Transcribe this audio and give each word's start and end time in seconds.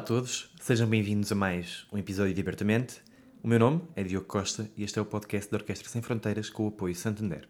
A 0.00 0.02
todos, 0.02 0.50
sejam 0.58 0.88
bem-vindos 0.88 1.30
a 1.30 1.34
mais 1.34 1.86
um 1.92 1.98
episódio 1.98 2.32
de 2.32 2.40
Abertamente. 2.40 3.02
O 3.42 3.46
meu 3.46 3.58
nome 3.58 3.82
é 3.94 4.02
Diogo 4.02 4.26
Costa 4.26 4.66
e 4.74 4.82
este 4.82 4.98
é 4.98 5.02
o 5.02 5.04
podcast 5.04 5.50
da 5.50 5.58
Orquestra 5.58 5.90
Sem 5.90 6.00
Fronteiras 6.00 6.48
com 6.48 6.64
o 6.64 6.68
apoio 6.68 6.94
Santander. 6.94 7.46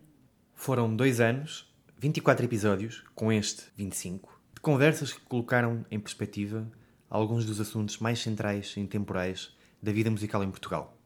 Foram 0.52 0.96
dois 0.96 1.20
anos, 1.20 1.72
24 1.96 2.44
episódios, 2.44 3.04
com 3.14 3.32
este 3.32 3.62
25, 3.76 4.42
de 4.52 4.60
conversas 4.60 5.12
que 5.12 5.20
colocaram 5.20 5.86
em 5.92 6.00
perspectiva 6.00 6.68
alguns 7.08 7.44
dos 7.46 7.60
assuntos 7.60 7.98
mais 7.98 8.18
centrais 8.18 8.74
e 8.76 8.80
intemporais 8.80 9.56
da 9.80 9.92
vida 9.92 10.10
musical 10.10 10.42
em 10.42 10.50
Portugal. 10.50 10.98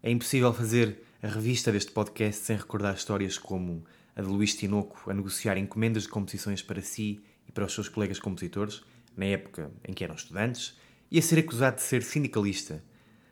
É 0.00 0.12
impossível 0.12 0.52
fazer 0.54 1.02
a 1.20 1.26
revista 1.26 1.72
deste 1.72 1.90
podcast 1.90 2.44
sem 2.44 2.56
recordar 2.56 2.94
histórias 2.94 3.36
como 3.36 3.84
a 4.14 4.22
de 4.22 4.28
Luís 4.28 4.54
Tinoco 4.54 5.10
a 5.10 5.14
negociar 5.14 5.58
encomendas 5.58 6.04
de 6.04 6.10
composições 6.10 6.62
para 6.62 6.80
si 6.80 7.20
e 7.48 7.50
para 7.50 7.64
os 7.64 7.74
seus 7.74 7.88
colegas 7.88 8.20
compositores, 8.20 8.80
na 9.16 9.24
época 9.24 9.72
em 9.84 9.92
que 9.92 10.04
eram 10.04 10.14
estudantes, 10.14 10.76
e 11.14 11.18
a 11.20 11.22
ser 11.22 11.38
acusado 11.38 11.76
de 11.76 11.82
ser 11.82 12.02
sindicalista, 12.02 12.82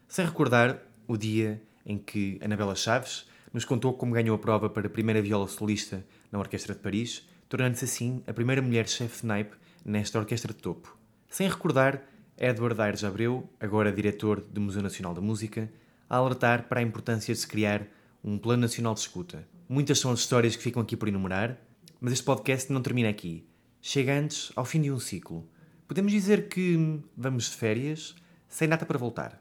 sem 0.07 0.25
recordar 0.25 0.81
o 1.09 1.17
dia 1.17 1.61
em 1.85 1.99
que 1.99 2.39
Anabela 2.41 2.77
Chaves 2.77 3.27
nos 3.53 3.65
contou 3.65 3.93
como 3.95 4.13
ganhou 4.13 4.37
a 4.37 4.39
prova 4.39 4.71
para 4.71 4.87
a 4.87 4.89
primeira 4.89 5.21
viola 5.21 5.49
solista 5.49 6.07
na 6.31 6.39
Orquestra 6.39 6.77
de 6.77 6.81
Paris, 6.81 7.29
tornando-se 7.49 7.85
assim 7.85 8.23
a 8.25 8.33
primeira 8.33 8.63
mulher 8.63 8.89
chefe 8.89 9.23
de 9.23 9.27
naipe 9.27 9.57
nesta 9.85 10.17
orquestra 10.17 10.55
de 10.55 10.61
topo. 10.61 10.97
Sem 11.29 11.49
recordar 11.49 12.05
Edward 12.39 12.81
Aires 12.81 13.03
Abreu, 13.03 13.51
agora 13.59 13.91
diretor 13.91 14.41
do 14.41 14.61
Museu 14.61 14.81
Nacional 14.81 15.13
da 15.13 15.21
Música, 15.21 15.69
a 16.09 16.19
alertar 16.19 16.69
para 16.69 16.79
a 16.79 16.85
importância 16.85 17.35
de 17.35 17.41
se 17.41 17.49
criar 17.49 17.85
um 18.23 18.39
Plano 18.39 18.63
Nacional 18.63 18.95
de 18.95 19.01
Escuta. 19.01 19.45
Muitas 19.69 19.99
são 19.99 20.13
as 20.13 20.21
histórias 20.21 20.55
que 20.55 20.63
ficam 20.63 20.83
aqui 20.83 20.97
por 20.97 21.09
enumerar, 21.09 21.59
mas 22.01 22.13
este 22.13 22.25
podcast 22.25 22.73
não 22.73 22.81
termina 22.81 23.09
aqui. 23.09 23.45
Chega 23.81 24.17
antes 24.17 24.53
ao 24.55 24.65
fim 24.65 24.81
de 24.81 24.93
um 24.93 25.01
ciclo. 25.01 25.51
Podemos 25.93 26.11
dizer 26.11 26.49
que 26.49 27.03
vamos 27.15 27.51
de 27.51 27.57
férias 27.59 28.15
sem 28.49 28.67
data 28.67 28.87
para 28.87 28.97
voltar. 28.97 29.39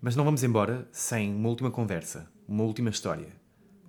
Mas 0.00 0.16
não 0.16 0.24
vamos 0.24 0.42
embora 0.42 0.88
sem 0.90 1.32
uma 1.32 1.48
última 1.48 1.70
conversa, 1.70 2.28
uma 2.48 2.64
última 2.64 2.90
história. 2.90 3.28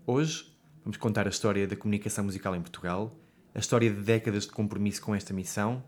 Hoje 0.06 0.46
vamos 0.84 0.98
contar 0.98 1.26
a 1.26 1.32
história 1.32 1.66
da 1.66 1.76
comunicação 1.76 2.26
musical 2.26 2.56
em 2.56 2.62
Portugal, 2.62 3.20
a 3.56 3.58
história 3.58 3.92
de 3.92 4.00
décadas 4.00 4.44
de 4.44 4.52
compromisso 4.52 5.02
com 5.02 5.16
esta 5.16 5.34
missão, 5.34 5.84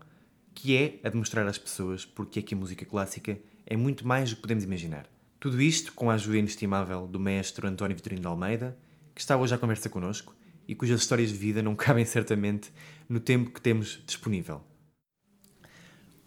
que 0.52 0.76
é 0.76 0.98
a 1.04 1.10
de 1.10 1.16
mostrar 1.16 1.46
às 1.46 1.58
pessoas 1.58 2.04
porque 2.04 2.40
é 2.40 2.42
que 2.42 2.54
a 2.54 2.58
música 2.58 2.84
clássica 2.84 3.38
é 3.64 3.76
muito 3.76 4.04
mais 4.04 4.30
do 4.30 4.34
que 4.34 4.42
podemos 4.42 4.64
imaginar. 4.64 5.06
Tudo 5.38 5.62
isto 5.62 5.92
com 5.92 6.10
a 6.10 6.14
ajuda 6.14 6.38
inestimável 6.38 7.06
do 7.06 7.20
maestro 7.20 7.68
António 7.68 7.96
Vitorino 7.96 8.22
de 8.22 8.26
Almeida, 8.26 8.76
que 9.14 9.20
está 9.20 9.36
hoje 9.36 9.54
à 9.54 9.58
conversa 9.58 9.88
connosco 9.88 10.34
e 10.66 10.74
cujas 10.74 11.02
histórias 11.02 11.30
de 11.30 11.38
vida 11.38 11.62
não 11.62 11.76
cabem 11.78 12.04
certamente 12.04 12.72
no 13.08 13.20
tempo 13.20 13.52
que 13.52 13.60
temos 13.60 14.02
disponível. 14.04 14.64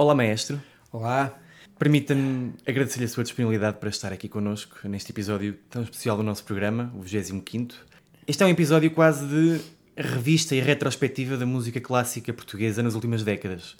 Olá, 0.01 0.15
maestro. 0.15 0.63
Olá. 0.93 1.37
Permita-me 1.77 2.53
agradecer-lhe 2.65 3.03
a 3.03 3.07
sua 3.09 3.21
disponibilidade 3.21 3.79
para 3.79 3.89
estar 3.89 4.13
aqui 4.13 4.29
connosco 4.29 4.87
neste 4.87 5.11
episódio 5.11 5.59
tão 5.69 5.83
especial 5.83 6.15
do 6.15 6.23
nosso 6.23 6.45
programa, 6.45 6.89
o 6.95 7.01
25. 7.01 7.75
Este 8.25 8.41
é 8.41 8.45
um 8.45 8.49
episódio 8.49 8.91
quase 8.91 9.27
de 9.27 9.59
revista 9.97 10.55
e 10.55 10.61
retrospectiva 10.61 11.35
da 11.35 11.45
música 11.45 11.81
clássica 11.81 12.31
portuguesa 12.31 12.81
nas 12.81 12.95
últimas 12.95 13.25
décadas. 13.25 13.75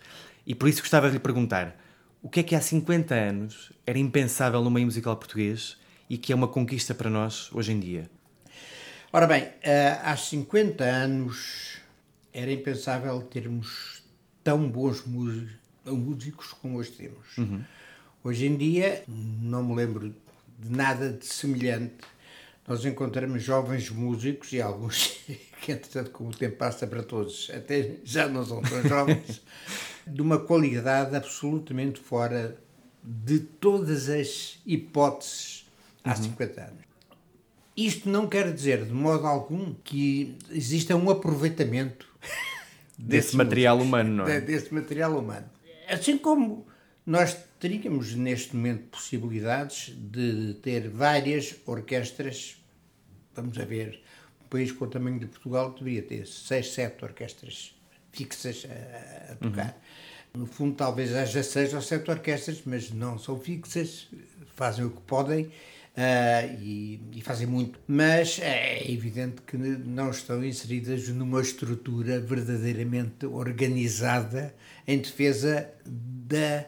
E 0.46 0.54
por 0.54 0.68
isso 0.68 0.82
gostava 0.82 1.08
de 1.08 1.14
lhe 1.14 1.20
perguntar: 1.20 1.80
o 2.22 2.28
que 2.28 2.42
é 2.42 2.44
que 2.44 2.54
há 2.54 2.60
50 2.60 3.16
anos 3.16 3.72
era 3.88 3.98
impensável 3.98 4.62
no 4.62 4.70
meio 4.70 4.88
musical 4.88 5.16
português 5.16 5.78
e 6.10 6.18
que 6.18 6.34
é 6.34 6.36
uma 6.36 6.50
conquista 6.50 6.94
para 6.94 7.10
nós 7.10 7.50
hoje 7.54 7.72
em 7.72 7.80
dia? 7.80 8.10
Ora 9.14 9.26
bem, 9.26 9.48
eh, 9.62 9.98
há 10.04 10.18
50 10.18 10.84
anos 10.84 11.78
era 12.34 12.52
impensável 12.52 13.22
termos 13.22 14.04
tão 14.44 14.70
bons 14.70 15.06
músicos 15.06 15.59
como 16.54 16.78
hoje 16.78 16.92
temos. 16.92 17.38
Uhum. 17.38 17.62
Hoje 18.24 18.48
em 18.48 18.58
dia, 18.58 19.04
não 19.08 19.64
me 19.64 19.76
lembro 19.76 20.14
de 20.60 20.70
nada 20.70 21.12
de 21.12 21.26
semelhante. 21.26 21.96
Nós 22.68 22.86
encontramos 22.86 23.42
jovens 23.42 23.90
músicos 23.90 24.52
e 24.52 24.62
alguns 24.62 25.18
que, 25.62 25.72
entretanto, 25.72 26.12
como 26.12 26.30
o 26.30 26.34
tempo 26.34 26.58
passa 26.58 26.86
para 26.86 27.02
todos, 27.02 27.50
até 27.54 27.96
já 28.04 28.28
não 28.28 28.46
são 28.46 28.62
tão 28.62 28.84
jovens, 28.88 29.42
de 30.06 30.22
uma 30.22 30.38
qualidade 30.38 31.16
absolutamente 31.16 32.00
fora 32.00 32.58
de 33.04 33.40
todas 33.40 34.10
as 34.10 34.60
hipóteses 34.66 35.66
há 36.04 36.16
50 36.16 36.62
anos. 36.62 36.90
Isto 37.76 38.10
não 38.10 38.28
quer 38.28 38.54
dizer, 38.54 38.86
de 38.86 38.94
modo 38.94 39.26
algum, 39.26 39.74
que 39.84 40.36
exista 40.52 40.96
um 40.96 41.10
aproveitamento 41.10 42.08
desse 42.98 43.38
material 43.38 43.78
músicos, 43.78 43.88
humano, 43.88 44.16
não 44.18 44.28
é? 44.28 44.42
Desse 44.42 44.74
material 44.74 45.18
humano. 45.18 45.50
Assim 45.90 46.18
como 46.18 46.68
nós 47.06 47.36
teríamos 47.60 48.14
neste 48.14 48.56
momento 48.56 48.90
possibilidades 48.90 49.94
de 49.98 50.54
ter 50.62 50.88
várias 50.90 51.56
orquestras, 51.66 52.58
vamos 53.36 53.58
a 53.58 53.66
ver, 53.66 54.02
um 54.44 54.48
país 54.48 54.72
com 54.72 54.86
o 54.86 54.88
tamanho 54.88 55.20
de 55.20 55.26
Portugal 55.26 55.72
deveria 55.72 56.04
ter 56.04 56.28
seis, 56.28 56.72
sete 56.72 57.04
orquestras 57.04 57.76
fixas 58.12 58.66
a, 58.70 59.32
a 59.32 59.36
tocar. 59.36 59.82
No 60.34 60.46
fundo, 60.46 60.76
talvez 60.76 61.16
haja 61.16 61.42
seis 61.42 61.74
ou 61.74 61.82
sete 61.82 62.12
orquestras, 62.12 62.62
mas 62.66 62.92
não 62.92 63.18
são 63.18 63.40
fixas, 63.40 64.08
fazem 64.56 64.86
o 64.86 64.92
que 64.92 65.02
podem 65.02 65.52
Uh, 66.00 66.56
e, 66.62 67.02
e, 67.16 67.22
fazem 67.22 67.46
muito. 67.46 67.78
Mas 67.86 68.40
é 68.40 68.90
evidente 68.90 69.42
que 69.42 69.58
não 69.58 70.12
estão 70.12 70.42
inseridas 70.46 71.10
numa 71.10 71.42
estrutura 71.42 72.22
verdadeiramente 72.22 73.26
organizada 73.26 74.56
em 74.90 74.98
defesa 74.98 75.70
da. 75.86 76.66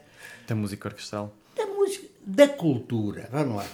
Da 0.47 0.53
música 0.53 0.89
orquestral. 0.89 1.35
Da 1.55 1.65
música. 1.65 2.07
Da 2.23 2.47
cultura. 2.47 3.27
Vamos 3.31 3.55
lá. 3.55 3.65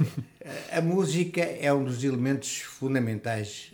a 0.71 0.79
música 0.79 1.41
é 1.41 1.71
um 1.73 1.83
dos 1.83 2.01
elementos 2.01 2.59
fundamentais 2.61 3.73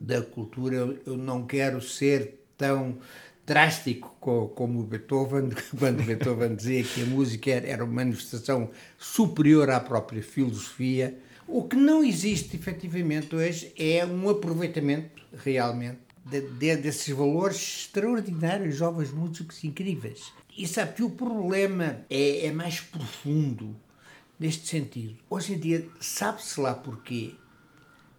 da 0.00 0.22
cultura. 0.22 0.98
Eu 1.04 1.18
não 1.18 1.46
quero 1.46 1.82
ser 1.82 2.46
tão 2.56 2.96
drástico 3.44 4.16
como 4.54 4.82
Beethoven, 4.84 5.50
quando 5.78 6.02
Beethoven 6.02 6.56
dizia 6.56 6.82
que 6.82 7.02
a 7.02 7.06
música 7.06 7.50
era 7.50 7.84
uma 7.84 7.92
manifestação 7.92 8.70
superior 8.98 9.68
à 9.68 9.78
própria 9.78 10.22
filosofia. 10.22 11.14
O 11.46 11.62
que 11.62 11.76
não 11.76 12.02
existe 12.02 12.56
efetivamente 12.56 13.36
hoje 13.36 13.70
é 13.78 14.04
um 14.06 14.30
aproveitamento 14.30 15.22
realmente 15.44 16.05
de, 16.28 16.40
de, 16.40 16.76
desses 16.76 17.08
valores 17.14 17.56
extraordinários, 17.56 18.74
jovens 18.74 19.12
músicos 19.12 19.62
incríveis. 19.62 20.32
E 20.58 20.66
sabe 20.66 20.94
que 20.94 21.02
o 21.02 21.10
problema 21.10 22.04
é, 22.10 22.46
é 22.46 22.52
mais 22.52 22.80
profundo 22.80 23.76
neste 24.38 24.66
sentido. 24.66 25.16
Hoje 25.30 25.54
em 25.54 25.58
dia, 25.58 25.88
sabe-se 26.00 26.60
lá 26.60 26.74
porquê, 26.74 27.34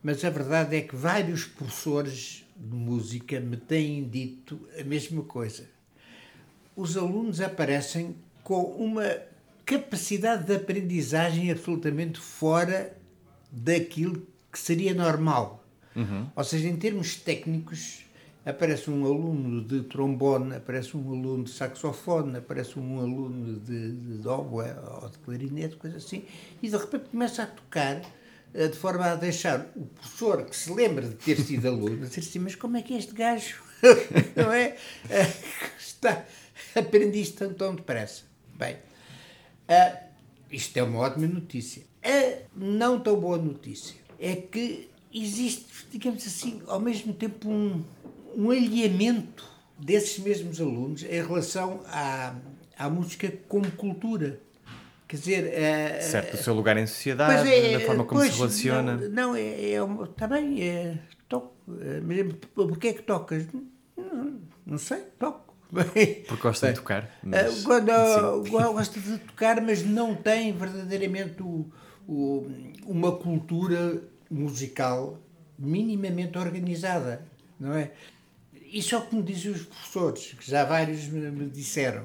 mas 0.01 0.23
a 0.23 0.29
verdade 0.29 0.77
é 0.77 0.81
que 0.81 0.95
vários 0.95 1.43
professores 1.43 2.45
de 2.55 2.75
música 2.75 3.39
me 3.41 3.57
têm 3.57 4.07
dito 4.07 4.59
a 4.79 4.83
mesma 4.83 5.23
coisa. 5.23 5.69
Os 6.75 6.95
alunos 6.95 7.41
aparecem 7.41 8.15
com 8.41 8.61
uma 8.61 9.03
capacidade 9.65 10.45
de 10.45 10.55
aprendizagem 10.55 11.51
absolutamente 11.51 12.19
fora 12.19 12.97
daquilo 13.51 14.25
que 14.51 14.57
seria 14.57 14.93
normal. 14.93 15.66
Uhum. 15.97 16.27
Ou 16.35 16.43
seja, 16.43 16.67
em 16.67 16.75
termos 16.77 17.15
técnicos, 17.15 18.05
aparece 18.45 18.89
um 18.89 19.05
aluno 19.05 19.61
de 19.61 19.81
trombone, 19.83 20.55
aparece 20.55 20.95
um 20.95 21.09
aluno 21.09 21.43
de 21.43 21.49
saxofone, 21.49 22.37
aparece 22.37 22.79
um 22.79 22.99
aluno 22.99 23.59
de, 23.59 23.91
de 23.91 24.27
oboe 24.27 24.67
ou 25.01 25.09
de 25.09 25.17
clarinete, 25.17 25.75
coisa 25.75 25.97
assim, 25.97 26.23
e 26.61 26.69
de 26.69 26.77
repente 26.77 27.09
começa 27.09 27.43
a 27.43 27.47
tocar 27.47 28.01
de 28.53 28.77
forma 28.77 29.05
a 29.05 29.15
deixar 29.15 29.67
o 29.75 29.85
professor 29.85 30.45
que 30.45 30.55
se 30.55 30.71
lembra 30.73 31.07
de 31.07 31.15
ter 31.15 31.37
sido 31.41 31.67
aluno 31.67 31.97
dizer 31.97 32.21
assim, 32.21 32.39
mas 32.39 32.55
como 32.55 32.77
é 32.77 32.81
que 32.81 32.93
este 32.93 33.13
gajo 33.13 33.61
não 34.35 34.51
é? 34.51 34.75
Está, 35.77 36.25
aprendi 36.75 37.21
isto 37.21 37.47
tão, 37.53 37.75
depressa. 37.75 38.23
Bem, 38.55 38.75
uh, 38.75 39.97
isto 40.51 40.77
é 40.77 40.83
uma 40.83 40.99
ótima 40.99 41.27
notícia. 41.27 41.83
A 42.03 42.41
não 42.55 42.99
tão 42.99 43.19
boa 43.19 43.37
notícia 43.37 43.95
é 44.19 44.35
que 44.35 44.89
existe, 45.13 45.87
digamos 45.91 46.25
assim, 46.25 46.61
ao 46.67 46.79
mesmo 46.79 47.13
tempo 47.13 47.49
um, 47.49 47.83
um 48.35 48.51
alinhamento 48.51 49.45
desses 49.77 50.19
mesmos 50.19 50.59
alunos 50.59 51.03
em 51.03 51.21
relação 51.21 51.81
à, 51.87 52.35
à 52.77 52.89
música 52.89 53.31
como 53.47 53.69
cultura. 53.71 54.39
Quer 55.07 55.17
dizer. 55.17 55.43
Uh, 55.45 56.03
certo, 56.03 56.33
o 56.33 56.37
seu 56.37 56.53
lugar 56.53 56.77
em 56.77 56.85
sociedade, 56.85 57.49
é, 57.49 57.79
da 57.79 57.85
forma 57.85 58.03
como 58.03 58.19
pois, 58.19 58.33
se 58.33 58.39
relaciona. 58.39 58.97
Não, 58.97 59.09
não 59.09 59.35
é, 59.35 59.41
é, 59.41 59.77
Está 60.03 60.27
bem, 60.27 60.61
é, 60.61 60.97
toco. 61.29 61.55
Mas 61.65 62.35
porquê 62.53 62.89
é 62.89 62.93
que 62.93 63.03
tocas? 63.03 63.45
Não, 63.95 64.39
não 64.65 64.77
sei, 64.77 64.99
toco. 65.17 65.55
Porque 65.71 66.41
gosta 66.41 66.69
de 66.69 66.75
tocar. 66.75 67.09
Mas, 67.21 67.63
Quando, 67.63 67.91
gosta 68.49 68.99
de 68.99 69.17
tocar, 69.19 69.61
mas 69.61 69.83
não 69.83 70.15
tem 70.15 70.53
verdadeiramente 70.53 71.43
o, 71.43 71.69
o, 72.07 72.47
uma 72.85 73.17
cultura 73.17 74.01
musical 74.29 75.19
minimamente 75.57 76.37
organizada, 76.37 77.25
não 77.59 77.73
é? 77.73 77.91
Isso 78.53 78.95
é 78.95 78.97
o 78.97 79.01
que 79.01 79.15
me 79.15 79.23
dizem 79.23 79.51
os 79.51 79.63
professores, 79.63 80.33
que 80.33 80.49
já 80.49 80.65
vários 80.65 81.07
me, 81.07 81.31
me 81.31 81.49
disseram. 81.49 82.03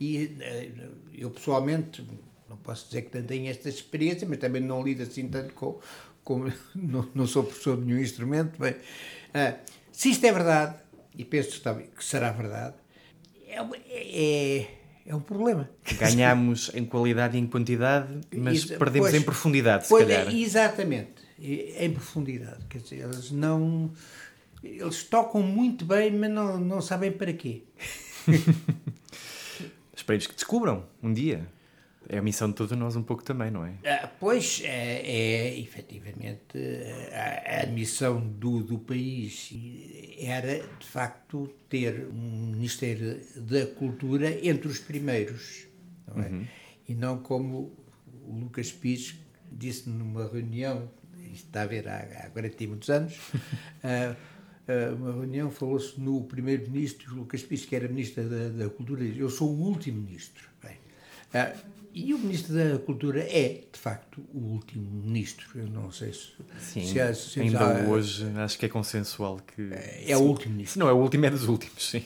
E 0.00 0.36
eh, 0.40 0.70
eu 1.12 1.30
pessoalmente 1.30 2.06
não 2.48 2.56
posso 2.56 2.86
dizer 2.86 3.02
que 3.02 3.18
não 3.18 3.26
tenho 3.26 3.48
esta 3.48 3.68
experiência, 3.68 4.26
mas 4.28 4.38
também 4.38 4.62
não 4.62 4.82
lido 4.82 5.02
assim 5.02 5.28
tanto 5.28 5.52
com, 5.54 5.78
como 6.22 6.52
não, 6.74 7.08
não 7.14 7.26
sou 7.26 7.44
professor 7.44 7.76
de 7.76 7.84
nenhum 7.84 7.98
instrumento. 7.98 8.58
Bem, 8.58 8.72
uh, 8.72 9.58
se 9.92 10.10
isto 10.10 10.24
é 10.24 10.32
verdade, 10.32 10.76
e 11.16 11.24
penso 11.24 11.60
que 11.96 12.04
será 12.04 12.30
verdade, 12.32 12.74
é, 13.46 13.58
é, 13.90 14.68
é 15.06 15.14
um 15.14 15.20
problema. 15.20 15.68
Ganhamos 15.98 16.70
em 16.74 16.84
qualidade 16.84 17.36
e 17.36 17.40
em 17.40 17.46
quantidade, 17.46 18.20
mas 18.34 18.58
Isso, 18.58 18.78
perdemos 18.78 19.10
pois, 19.10 19.22
em 19.22 19.24
profundidade, 19.24 19.84
se 19.84 19.88
pois, 19.90 20.06
calhar. 20.06 20.34
Exatamente, 20.34 21.23
em 21.44 21.92
profundidade. 21.92 22.64
Quer 22.68 22.78
dizer, 22.78 23.04
eles 23.04 23.30
não. 23.30 23.92
Eles 24.62 25.04
tocam 25.04 25.42
muito 25.42 25.84
bem, 25.84 26.10
mas 26.10 26.30
não, 26.30 26.58
não 26.58 26.80
sabem 26.80 27.12
para 27.12 27.32
quê. 27.32 27.62
Esperemos 29.94 30.26
que 30.26 30.34
descubram 30.34 30.86
um 31.02 31.12
dia. 31.12 31.46
É 32.06 32.18
a 32.18 32.22
missão 32.22 32.48
de 32.48 32.54
todos 32.54 32.76
nós 32.76 32.96
um 32.96 33.02
pouco 33.02 33.22
também, 33.22 33.50
não 33.50 33.64
é? 33.64 33.72
Ah, 33.86 34.10
pois, 34.20 34.60
é, 34.62 35.00
é 35.00 35.58
efetivamente 35.58 36.58
a, 37.12 37.62
a 37.62 37.66
missão 37.66 38.20
do, 38.20 38.62
do 38.62 38.78
país 38.78 39.50
era, 40.18 40.58
de 40.78 40.86
facto, 40.86 41.48
ter 41.68 42.06
um 42.12 42.52
Ministério 42.52 43.18
da 43.36 43.66
Cultura 43.66 44.46
entre 44.46 44.68
os 44.68 44.78
primeiros, 44.78 45.66
não 46.06 46.22
é? 46.22 46.28
Uhum. 46.28 46.46
E 46.86 46.94
não 46.94 47.18
como 47.18 47.72
o 48.22 48.38
Lucas 48.38 48.70
Pires 48.70 49.18
disse 49.50 49.88
numa 49.88 50.28
reunião, 50.28 50.90
isto 51.34 51.46
está 51.46 51.62
a 51.62 51.66
ver 51.66 51.88
há, 51.88 51.98
há 52.24 52.30
40 52.30 52.64
e 52.64 52.66
muitos 52.66 52.90
anos, 52.90 53.14
uh, 53.14 54.16
uh, 54.92 54.94
uma 54.96 55.12
reunião 55.12 55.50
falou-se 55.50 56.00
no 56.00 56.22
primeiro-ministro, 56.24 57.14
Lucas 57.14 57.42
Pires, 57.42 57.66
que 57.66 57.76
era 57.76 57.88
Ministro 57.88 58.28
da, 58.28 58.48
da 58.48 58.70
Cultura, 58.70 59.04
eu 59.04 59.28
sou 59.28 59.50
o 59.50 59.60
último 59.60 60.02
ministro. 60.02 60.48
Bem, 60.62 60.78
uh, 61.34 61.74
e 61.94 62.12
o 62.12 62.18
Ministro 62.18 62.54
da 62.54 62.76
Cultura 62.80 63.20
é, 63.20 63.62
de 63.72 63.78
facto, 63.78 64.20
o 64.34 64.40
último 64.40 64.84
ministro. 64.90 65.46
Eu 65.54 65.68
não 65.68 65.92
sei 65.92 66.12
se. 66.12 66.32
Sim, 66.58 66.84
se, 66.84 67.00
há, 67.00 67.14
se 67.14 67.40
ainda 67.40 67.60
há, 67.60 67.88
hoje 67.88 68.26
acho 68.36 68.58
que 68.58 68.66
é 68.66 68.68
consensual 68.68 69.38
que. 69.38 69.72
É, 69.72 70.10
é 70.10 70.16
o 70.16 70.22
último 70.22 70.54
ministro. 70.54 70.72
Se 70.72 70.78
não 70.80 70.88
é 70.88 70.92
o 70.92 70.96
último, 70.96 71.24
é 71.24 71.30
dos 71.30 71.46
últimos, 71.46 71.88
sim. 71.88 72.04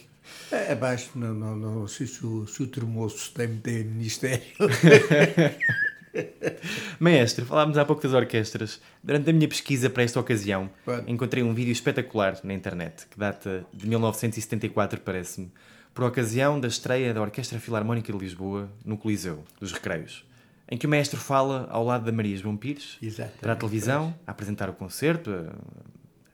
É, 0.53 0.73
abaixo, 0.73 1.13
não, 1.15 1.33
não, 1.33 1.57
não 1.57 1.89
sei 1.89 2.07
se 2.07 2.25
o, 2.25 2.47
se 2.47 2.63
o 2.63 2.67
Termoço 2.67 3.33
tem, 3.33 3.57
tem 3.57 3.85
ministério. 3.85 4.45
Maestro, 6.99 7.45
falámos 7.45 7.77
há 7.79 7.85
pouco 7.85 8.03
das 8.03 8.13
orquestras. 8.13 8.81
Durante 9.03 9.31
a 9.31 9.33
minha 9.33 9.49
pesquisa 9.49 9.89
para 9.91 10.03
esta 10.03 10.19
ocasião, 10.21 10.71
encontrei 11.07 11.43
um 11.43 11.55
vídeo 11.55 11.73
espetacular 11.73 12.39
na 12.43 12.55
internet, 12.55 13.07
que 13.11 13.19
data 13.19 13.65
de 13.73 13.87
1974, 13.89 15.01
parece-me 15.01 15.51
por 15.99 16.05
ocasião 16.05 16.61
da 16.61 16.69
estreia 16.69 17.13
da 17.13 17.21
Orquestra 17.21 17.59
Filarmónica 17.59 18.13
de 18.13 18.19
Lisboa 18.19 18.71
no 18.85 18.97
Coliseu 18.97 19.45
dos 19.59 19.73
Recreios, 19.73 20.25
em 20.71 20.79
que 20.79 20.87
o 20.87 20.89
maestro 20.89 21.19
fala 21.19 21.67
ao 21.71 21.85
lado 21.85 22.05
da 22.05 22.13
Maria 22.13 22.37
João 22.37 22.57
Pires, 22.57 22.97
Exatamente. 23.03 23.41
para 23.41 23.53
a 23.55 23.57
televisão, 23.57 24.15
a 24.25 24.31
apresentar 24.31 24.71
o 24.71 24.73
concerto, 24.75 25.29
a, 25.29 25.53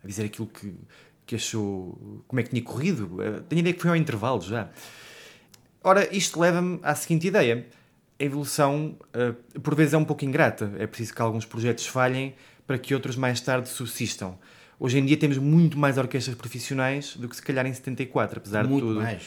a 0.02 0.06
dizer 0.06 0.26
aquilo 0.26 0.48
que, 0.48 0.74
que 1.24 1.36
achou, 1.36 2.22
como 2.28 2.40
é 2.40 2.42
que 2.42 2.50
tinha 2.50 2.62
corrido. 2.62 3.16
Tenho 3.48 3.58
a 3.58 3.60
ideia 3.60 3.72
que 3.74 3.80
foi 3.80 3.90
ao 3.90 3.96
intervalo 3.96 4.42
já. 4.42 4.68
Ora, 5.82 6.14
isto 6.14 6.38
leva-me 6.38 6.78
à 6.82 6.94
seguinte 6.94 7.26
ideia. 7.28 7.66
A 8.18 8.24
evolução, 8.24 8.96
uh, 9.14 9.60
por 9.60 9.74
vezes, 9.74 9.94
é 9.94 9.98
um 9.98 10.04
pouco 10.04 10.24
ingrata. 10.24 10.72
É 10.78 10.86
preciso 10.86 11.14
que 11.14 11.22
alguns 11.22 11.44
projetos 11.44 11.86
falhem 11.86 12.34
para 12.66 12.78
que 12.78 12.94
outros 12.94 13.16
mais 13.16 13.40
tarde 13.40 13.68
subsistam. 13.68 14.38
Hoje 14.78 14.98
em 14.98 15.04
dia 15.04 15.16
temos 15.16 15.38
muito 15.38 15.78
mais 15.78 15.98
orquestras 15.98 16.36
profissionais 16.36 17.16
do 17.16 17.28
que 17.28 17.36
se 17.36 17.42
calhar 17.42 17.66
em 17.66 17.72
74, 17.72 18.38
apesar 18.38 18.66
muito 18.66 18.82
de 18.82 18.88
tudo. 18.88 19.00
Mais. 19.00 19.22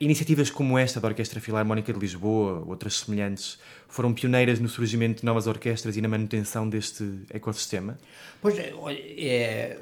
Iniciativas 0.00 0.50
como 0.50 0.76
esta 0.76 1.00
da 1.00 1.06
Orquestra 1.06 1.40
Filarmónica 1.40 1.92
de 1.92 1.98
Lisboa, 1.98 2.64
outras 2.66 2.98
semelhantes, 2.98 3.58
foram 3.88 4.12
pioneiras 4.12 4.58
no 4.58 4.68
surgimento 4.68 5.20
de 5.20 5.24
novas 5.24 5.46
orquestras 5.46 5.96
e 5.96 6.00
na 6.00 6.08
manutenção 6.08 6.68
deste 6.68 7.20
ecossistema? 7.30 7.96
Pois, 8.42 8.56
é, 8.58 9.78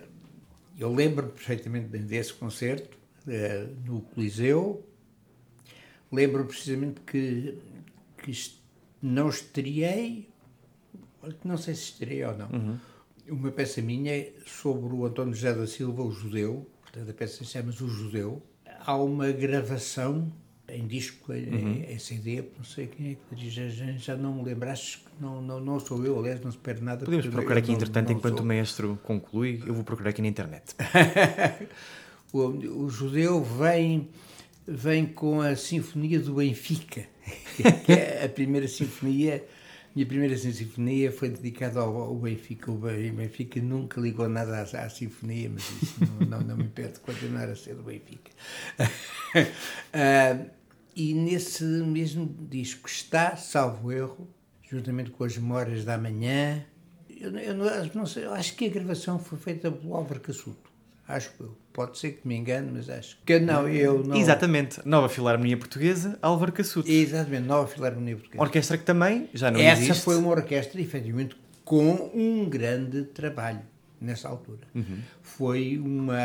eu 0.79 0.95
lembro 0.95 1.29
perfeitamente 1.29 1.89
desse 1.89 2.35
concerto 2.35 2.97
é, 3.27 3.67
no 3.87 4.03
Coliseu. 4.03 4.87
Lembro 6.13 6.45
precisamente 6.45 7.01
que, 7.01 7.59
que 8.23 8.33
não 9.03 9.29
estreiei, 9.29 10.29
não 11.45 11.57
sei 11.57 11.75
se 11.75 11.93
estreiei 11.93 12.25
ou 12.25 12.37
não. 12.37 12.49
Uhum 12.51 12.79
uma 13.29 13.51
peça 13.51 13.81
minha 13.81 14.27
sobre 14.47 14.95
o 14.95 15.07
António 15.07 15.35
José 15.35 15.55
da 15.55 15.67
Silva, 15.67 16.03
o 16.03 16.11
judeu, 16.11 16.69
portanto 16.83 17.11
a 17.11 17.15
peça 17.15 17.45
chama-se 17.45 17.83
O 17.83 17.89
Judeu. 17.89 18.43
Há 18.85 18.97
uma 18.97 19.31
gravação 19.31 20.33
em 20.69 20.87
disco, 20.87 21.33
em, 21.33 21.49
uhum. 21.49 21.85
em 21.89 21.99
CD, 21.99 22.45
não 22.57 22.65
sei 22.65 22.87
quem 22.87 23.13
é 23.13 23.15
que 23.15 23.35
dirige, 23.35 23.71
já, 23.71 23.93
já 23.93 24.17
não 24.17 24.35
me 24.35 24.45
lembro, 24.45 24.71
acho 24.71 24.99
que 24.99 25.11
não, 25.21 25.43
não, 25.43 25.61
não 25.61 25.79
sou 25.79 26.05
eu, 26.05 26.19
aliás, 26.19 26.41
não 26.41 26.51
se 26.51 26.59
perde 26.59 26.83
nada. 26.83 27.05
Podemos 27.05 27.27
procurar 27.27 27.59
aqui, 27.59 27.69
não, 27.69 27.75
entretanto, 27.77 28.09
não 28.11 28.17
enquanto 28.17 28.37
sou. 28.37 28.43
o 28.43 28.47
maestro 28.47 28.99
conclui, 29.03 29.63
eu 29.67 29.75
vou 29.75 29.85
procurar 29.85 30.11
aqui 30.11 30.23
na 30.23 30.29
internet. 30.29 30.75
o, 32.33 32.39
o 32.39 32.89
judeu 32.89 33.43
vem, 33.43 34.09
vem 34.67 35.07
com 35.07 35.41
a 35.41 35.57
Sinfonia 35.57 36.21
do 36.21 36.35
Benfica, 36.35 37.07
que 37.85 37.93
é 37.93 38.25
a 38.25 38.29
primeira 38.29 38.69
sinfonia 38.69 39.45
minha 39.95 40.07
primeira 40.07 40.37
sinfonia 40.39 41.13
foi 41.13 41.29
dedicada 41.29 41.81
ao, 41.81 41.95
ao 41.95 42.15
Benfica. 42.15 42.71
O 42.71 42.77
Benfica 42.77 43.61
nunca 43.61 44.01
ligou 44.01 44.27
nada 44.27 44.59
à, 44.59 44.63
à 44.63 44.89
sinfonia, 44.89 45.51
mas 45.51 45.63
isso 45.83 45.97
não, 46.01 46.27
não, 46.27 46.41
não, 46.41 46.57
me 46.57 46.65
impede 46.65 46.95
de 46.95 47.01
continuar 47.01 47.49
a 47.51 47.55
ser 47.55 47.75
do 47.75 47.83
Benfica. 47.83 48.31
uh, 48.81 50.51
e 50.97 51.13
nesse 51.13 51.65
mesmo 51.65 52.35
disco 52.49 52.89
está, 52.89 53.37
salvo 53.37 53.93
erro, 53.93 54.27
juntamente 54.63 55.11
com 55.11 55.25
as 55.25 55.37
Memórias 55.37 55.85
da 55.85 55.99
Manhã. 55.99 56.65
Eu, 57.11 57.37
eu, 57.37 57.55
não, 57.55 57.67
não 57.95 58.07
sei, 58.07 58.25
eu 58.25 58.33
acho 58.33 58.57
que 58.57 58.65
a 58.65 58.71
gravação 58.71 59.19
foi 59.19 59.39
feita 59.39 59.71
pelo 59.71 59.95
Álvaro 59.95 60.21
Cassuto. 60.21 60.72
Acho 61.13 61.31
eu. 61.41 61.55
Pode 61.75 61.99
ser 61.99 62.13
que 62.13 62.27
me 62.27 62.35
engane, 62.35 62.71
mas 62.73 62.89
acho 62.89 63.19
que 63.27 63.39
não, 63.39 63.69
eu 63.69 64.03
não. 64.03 64.17
Exatamente. 64.17 64.81
Nova 64.87 65.11
Filarmonia 65.11 65.59
Portuguesa, 65.59 66.19
Álvaro 66.23 66.53
Cassuto. 66.53 66.91
Exatamente, 66.91 67.47
Nova 67.47 67.67
Filarmonia 67.67 68.17
Portuguesa. 68.17 68.43
Orquestra 68.43 68.79
que 68.79 68.85
também 68.85 69.29
já 69.35 69.51
não 69.51 69.61
Essa 69.61 69.83
existe. 69.83 70.05
foi 70.05 70.17
uma 70.17 70.31
orquestra, 70.31 70.81
efetivamente, 70.81 71.37
com 71.67 72.11
um 72.15 72.49
grande 72.49 73.03
trabalho 73.05 73.61
nessa 74.01 74.27
altura. 74.29 74.67
Uhum. 74.75 75.01
Foi 75.21 75.79
uma. 75.79 76.17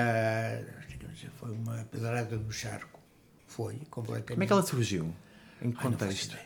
Foi 1.36 1.52
uma 1.52 1.86
pedrada 1.92 2.38
no 2.38 2.52
charco. 2.52 3.00
Foi, 3.46 3.76
completamente. 3.90 4.30
Como 4.34 4.44
é 4.44 4.48
que 4.48 4.54
ela 4.54 4.64
surgiu? 4.64 5.14
Em 5.62 5.72
que 5.72 5.82
contexto? 5.82 6.38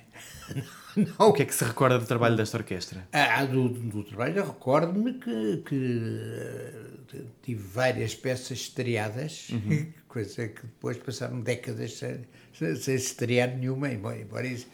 Não. 0.96 1.30
O 1.30 1.34
que 1.34 1.44
é 1.44 1.46
que 1.46 1.56
se 1.56 1.64
recorda 1.64 1.98
do 1.98 2.06
trabalho 2.06 2.36
desta 2.36 2.58
orquestra? 2.58 3.08
Ah, 3.14 3.46
do, 3.46 3.70
do 3.70 4.04
trabalho, 4.04 4.46
recordo-me 4.46 5.14
que, 5.14 5.64
que, 5.66 7.24
tive 7.42 7.64
várias 7.64 8.14
peças 8.14 8.60
estreadas, 8.60 9.48
uhum. 9.50 9.88
coisa 10.08 10.50
que 10.50 10.62
depois 10.64 10.98
passaram 10.98 11.40
décadas 11.40 11.94
sem, 11.94 12.76
sem 12.76 12.96
estrear 12.96 13.56
nenhuma, 13.56 13.90
embora, 13.90 14.20
embora 14.20 14.48
isso 14.48 14.68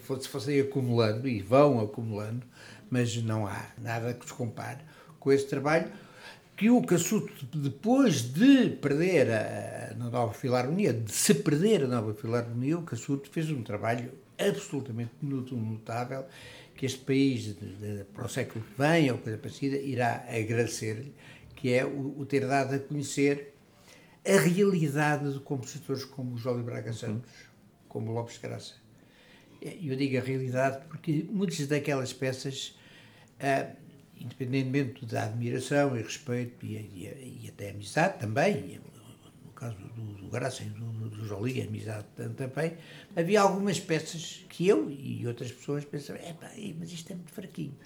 fosse, 0.00 0.28
fossem 0.28 0.60
acumulando, 0.60 1.28
e 1.28 1.40
vão 1.40 1.80
acumulando, 1.80 2.46
mas 2.90 3.16
não 3.22 3.46
há 3.46 3.66
nada 3.78 4.14
que 4.14 4.26
se 4.26 4.32
compare 4.32 4.80
com 5.18 5.32
esse 5.32 5.46
trabalho 5.46 5.90
que 6.56 6.70
o 6.70 6.82
Cassuto, 6.82 7.46
depois 7.56 8.22
de 8.22 8.70
perder 8.70 9.30
a, 9.30 9.92
a 9.92 9.94
Nova 9.94 10.32
Filarmonia, 10.32 10.92
de 10.92 11.10
se 11.10 11.34
perder 11.34 11.84
a 11.84 11.86
Nova 11.86 12.14
Filarmonia, 12.14 12.78
o 12.78 12.82
Cassuto 12.82 13.30
fez 13.30 13.50
um 13.50 13.62
trabalho 13.62 14.12
absolutamente 14.38 15.12
notável 15.22 16.26
que 16.74 16.86
este 16.86 17.00
país, 17.00 17.56
de, 17.56 17.76
de, 17.76 18.04
para 18.04 18.26
o 18.26 18.28
século 18.28 18.64
que 18.64 18.80
vem, 18.80 19.10
ou 19.10 19.18
coisa 19.18 19.38
parecida, 19.38 19.76
irá 19.76 20.26
agradecer-lhe, 20.28 21.14
que 21.54 21.72
é 21.72 21.84
o, 21.84 22.18
o, 22.18 22.26
ter 22.26 22.46
dado 22.46 22.74
a 22.74 22.78
conhecer 22.78 23.54
a 24.26 24.40
realidade 24.40 25.32
de 25.32 25.40
compositores 25.40 26.04
como 26.04 26.36
Jólio 26.36 26.64
Braga 26.64 26.92
Santos, 26.92 27.30
como 27.88 28.12
Lopes 28.12 28.38
Graça. 28.38 28.74
Eu 29.60 29.94
digo 29.94 30.18
a 30.18 30.20
realidade 30.20 30.84
porque 30.88 31.24
muitas 31.30 31.66
daquelas 31.68 32.12
peças, 32.12 32.76
ah, 33.38 33.70
independentemente 34.22 35.04
da 35.06 35.24
admiração 35.24 35.96
e 35.96 36.02
respeito 36.02 36.64
e, 36.64 36.76
e, 36.76 37.40
e 37.44 37.48
até 37.48 37.70
amizade 37.70 38.18
também, 38.18 38.80
caso 39.54 39.76
do, 39.76 40.14
do 40.14 40.28
Graça 40.28 40.64
e 40.64 40.70
do, 40.70 40.84
do, 40.84 41.10
do 41.10 41.26
Jolie, 41.26 41.62
amizade 41.62 42.06
também, 42.36 42.76
havia 43.14 43.40
algumas 43.40 43.78
peças 43.78 44.44
que 44.48 44.66
eu 44.66 44.90
e 44.90 45.24
outras 45.26 45.52
pessoas 45.52 45.84
pensavam, 45.84 46.20
é 46.22 46.34
mas 46.78 46.92
isto 46.92 47.12
é 47.12 47.14
muito 47.14 47.32
fraquinho. 47.32 47.76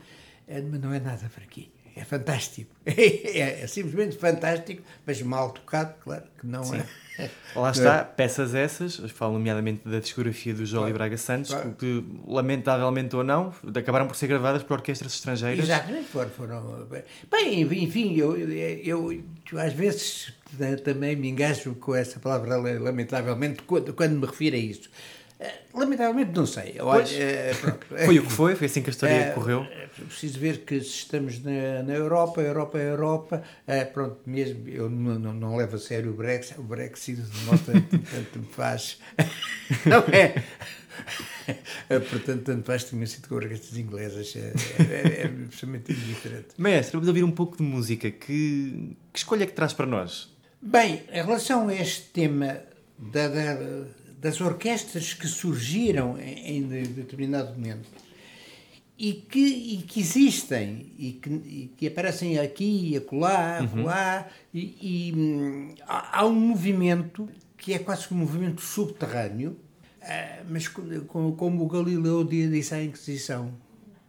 É, 0.48 0.60
mas 0.62 0.80
não 0.80 0.94
é 0.94 1.00
nada 1.00 1.28
fraquinho. 1.28 1.75
É 1.96 2.04
fantástico. 2.04 2.70
É, 2.86 3.62
é, 3.62 3.66
simplesmente 3.66 4.16
fantástico, 4.16 4.82
mas 5.04 5.20
mal 5.20 5.50
tocado, 5.50 5.94
claro 6.02 6.22
que 6.38 6.46
não 6.46 6.62
Sim. 6.64 6.82
é. 7.18 7.30
Lá 7.54 7.70
está, 7.72 8.04
peças 8.04 8.54
essas, 8.54 8.96
falo 9.10 9.34
nomeadamente 9.34 9.86
da 9.86 9.98
discografia 9.98 10.54
do 10.54 10.64
Jolie 10.64 10.92
claro. 10.92 10.94
Braga 10.94 11.18
Santos, 11.18 11.50
claro. 11.50 11.74
que, 11.78 12.04
lamentavelmente 12.26 13.14
ou 13.16 13.24
não, 13.24 13.52
acabaram 13.74 14.06
por 14.06 14.14
ser 14.14 14.28
gravadas 14.28 14.62
por 14.62 14.74
orquestras 14.74 15.14
estrangeiras. 15.14 15.64
Exatamente, 15.64 16.06
foram. 16.06 16.30
foram 16.30 16.86
bem, 17.30 17.62
enfim, 17.62 18.14
eu, 18.16 18.36
eu, 18.38 19.12
eu, 19.12 19.24
às 19.58 19.72
vezes 19.72 20.32
também 20.84 21.16
me 21.16 21.28
engajo 21.28 21.74
com 21.74 21.94
essa 21.94 22.20
palavra, 22.20 22.56
lamentavelmente, 22.56 23.62
quando, 23.62 23.92
quando 23.92 24.18
me 24.18 24.26
refiro 24.26 24.56
a 24.56 24.58
isso. 24.58 24.88
Eh, 25.38 25.52
lamentavelmente 25.74 26.32
não 26.32 26.46
sei. 26.46 26.76
Pois, 26.78 27.12
é, 27.12 27.52
foi 28.06 28.18
o 28.18 28.24
que 28.24 28.32
foi, 28.32 28.54
foi 28.54 28.66
assim 28.66 28.82
que 28.82 28.90
a 28.90 28.92
história 28.92 29.14
é, 29.14 29.30
correu. 29.30 29.62
É 29.64 29.86
preciso 29.86 30.38
ver 30.38 30.58
que 30.64 30.80
se 30.80 30.86
estamos 30.86 31.42
na, 31.42 31.82
na 31.82 31.92
Europa, 31.92 32.40
Europa 32.40 32.78
Europa, 32.78 33.42
pronto, 33.92 34.18
mesmo 34.24 34.68
eu 34.68 34.88
não, 34.88 35.18
não, 35.18 35.34
não, 35.34 35.56
levo 35.56 35.76
a 35.76 35.78
sério 35.78 36.10
o 36.10 36.14
Brexit, 36.14 36.58
o 36.58 36.62
Brexit 36.62 37.22
não 37.44 37.58
tanto, 37.58 37.98
tanto 37.98 38.38
me 38.38 38.46
faz. 38.46 38.98
Não 39.84 39.98
é? 40.12 40.42
Portanto, 42.08 42.42
tanto 42.42 42.64
faz 42.64 42.84
ter 42.84 43.06
sido 43.06 43.28
com 43.28 43.34
orquestras 43.34 43.76
inglesas, 43.76 44.34
é, 44.36 44.52
é, 44.82 45.22
é 45.22 45.26
absolutamente 45.26 45.92
indiferente. 45.92 46.48
Mestre, 46.56 46.92
vamos 46.92 47.08
ouvir 47.08 47.24
um 47.24 47.30
pouco 47.30 47.56
de 47.56 47.62
música. 47.62 48.10
Que, 48.10 48.96
que 49.12 49.18
escolha 49.18 49.44
é 49.44 49.46
que 49.46 49.52
traz 49.52 49.72
para 49.72 49.86
nós? 49.86 50.34
Bem, 50.60 51.02
em 51.12 51.22
relação 51.22 51.68
a 51.68 51.74
este 51.74 52.04
tema 52.10 52.60
da, 52.98 53.28
da 53.28 53.58
das 54.20 54.40
orquestras 54.40 55.14
que 55.14 55.26
surgiram 55.26 56.18
em, 56.18 56.58
em 56.58 56.82
determinado 56.84 57.52
momento 57.52 57.88
e 58.98 59.12
que, 59.12 59.38
e 59.38 59.76
que 59.82 60.00
existem 60.00 60.92
e 60.98 61.12
que, 61.12 61.30
e 61.30 61.74
que, 61.76 61.86
aparecem 61.86 62.38
aqui 62.38 62.92
e 62.92 62.96
acolá, 62.96 63.58
uhum. 63.60 63.80
acolá 63.80 64.28
e, 64.54 64.76
e 64.80 65.14
hum, 65.14 65.74
há, 65.86 66.24
um 66.24 66.34
movimento 66.34 67.28
que 67.58 67.74
é 67.74 67.78
quase 67.78 68.06
um 68.10 68.16
movimento 68.16 68.62
subterrâneo, 68.62 69.50
uh, 70.00 70.44
mas 70.48 70.68
como, 70.68 71.36
como 71.36 71.64
o 71.64 71.68
Galileu 71.68 72.24
disse 72.24 72.74
à 72.74 72.82
Inquisição, 72.82 73.52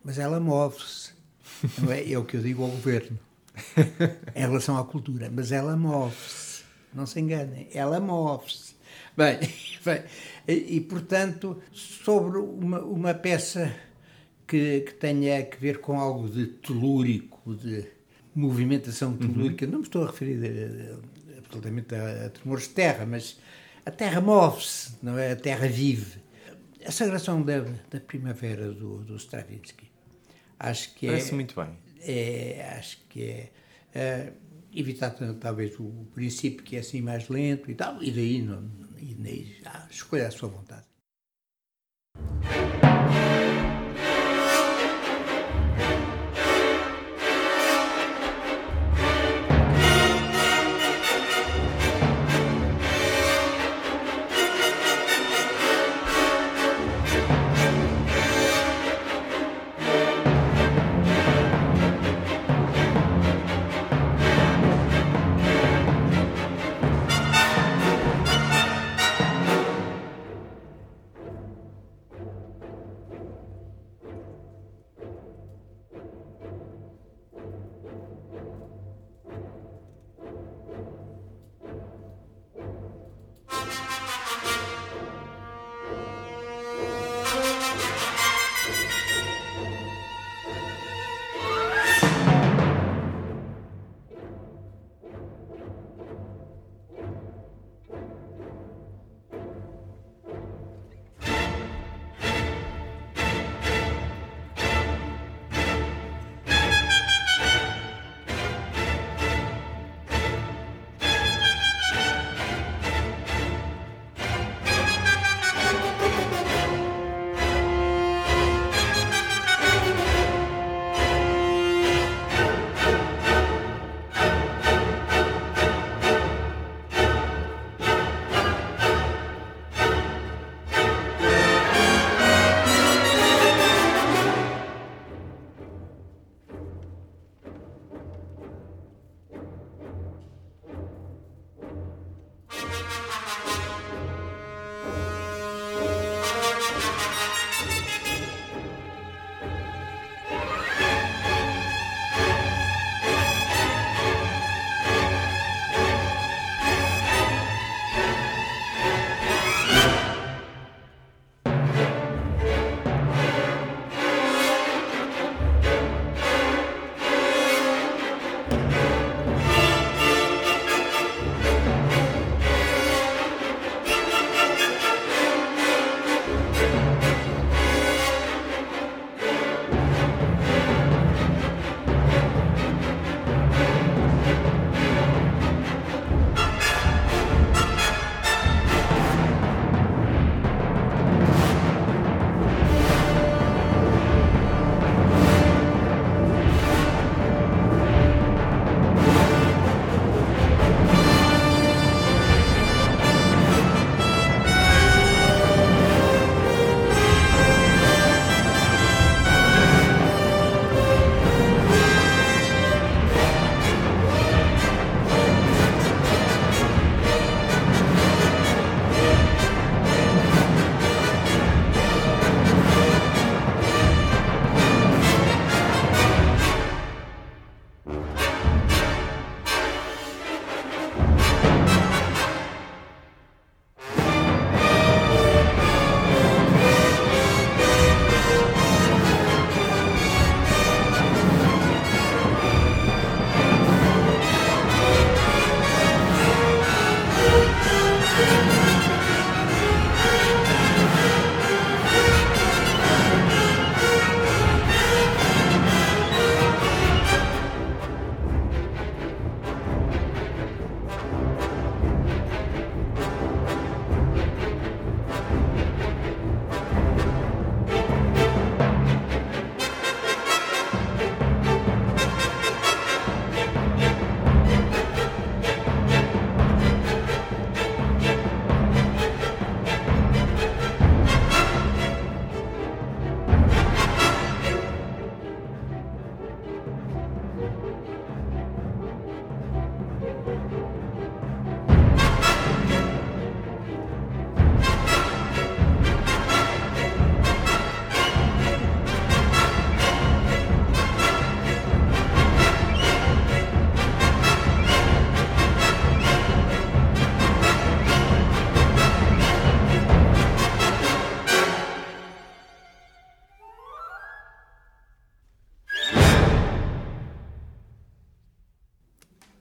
mas 0.04 0.18
ela 0.18 0.40
move-se. 0.40 1.12
Não 1.82 1.92
é? 1.92 2.10
é 2.10 2.18
o 2.18 2.24
que 2.24 2.38
eu 2.38 2.42
digo 2.42 2.64
ao 2.64 2.70
governo 2.70 3.20
em 4.36 4.40
relação 4.40 4.78
à 4.78 4.86
cultura, 4.86 5.30
mas 5.34 5.52
ela 5.52 5.76
move-se. 5.76 6.64
Não 6.94 7.06
se 7.06 7.20
enganem, 7.20 7.68
ela 7.74 8.00
move-se. 8.00 8.77
Bem, 9.18 9.40
bem 9.84 10.04
e, 10.48 10.78
e, 10.78 10.82
portanto, 10.82 11.62
sobre 11.74 12.38
uma, 12.38 12.80
uma 12.82 13.14
peça 13.14 13.76
que, 14.48 14.82
que 14.82 14.94
tenha 14.94 15.40
a 15.40 15.60
ver 15.60 15.82
com 15.82 16.00
algo 16.00 16.30
de 16.30 16.46
telúrico, 16.46 17.56
de 17.56 17.86
movimentação 18.34 19.12
uhum. 19.12 19.18
telúrica, 19.18 19.66
uhum. 19.66 19.72
não 19.72 19.80
me 19.80 19.86
estou 19.86 20.04
a 20.04 20.08
referir 20.08 21.00
absolutamente 21.38 21.94
a, 21.96 22.28
a 22.28 22.30
tremores 22.30 22.68
de 22.68 22.74
terra, 22.76 23.06
mas 23.06 23.40
a 23.86 23.92
terra 23.92 24.22
move-se, 24.22 24.96
não 25.02 25.18
é? 25.18 25.32
A 25.32 25.36
terra 25.36 25.68
vive. 25.68 26.22
A 26.86 26.92
sagração 26.92 27.42
da, 27.42 27.66
da 27.90 28.00
primavera 28.00 28.72
do, 28.72 29.00
do 29.04 29.18
Stravinsky. 29.18 29.90
Acho 30.58 30.94
que 30.94 31.08
Parece 31.08 31.32
é. 31.32 31.36
muito 31.36 31.56
bem. 31.56 31.78
É, 32.00 32.76
acho 32.78 33.00
que 33.10 33.24
é. 33.24 33.52
é 33.94 34.34
evitar 34.74 35.10
talvez 35.40 35.78
o 35.80 36.06
princípio 36.14 36.64
que 36.64 36.76
é 36.76 36.80
assim 36.80 37.02
mais 37.02 37.28
lento 37.30 37.72
e 37.72 37.76
tal, 37.76 38.02
e 38.04 38.12
daí 38.12 38.42
não, 38.42 38.62
Inês, 39.00 39.62
escolha 39.90 40.28
a 40.28 40.32
sua 40.32 40.50
vontade. 40.50 40.86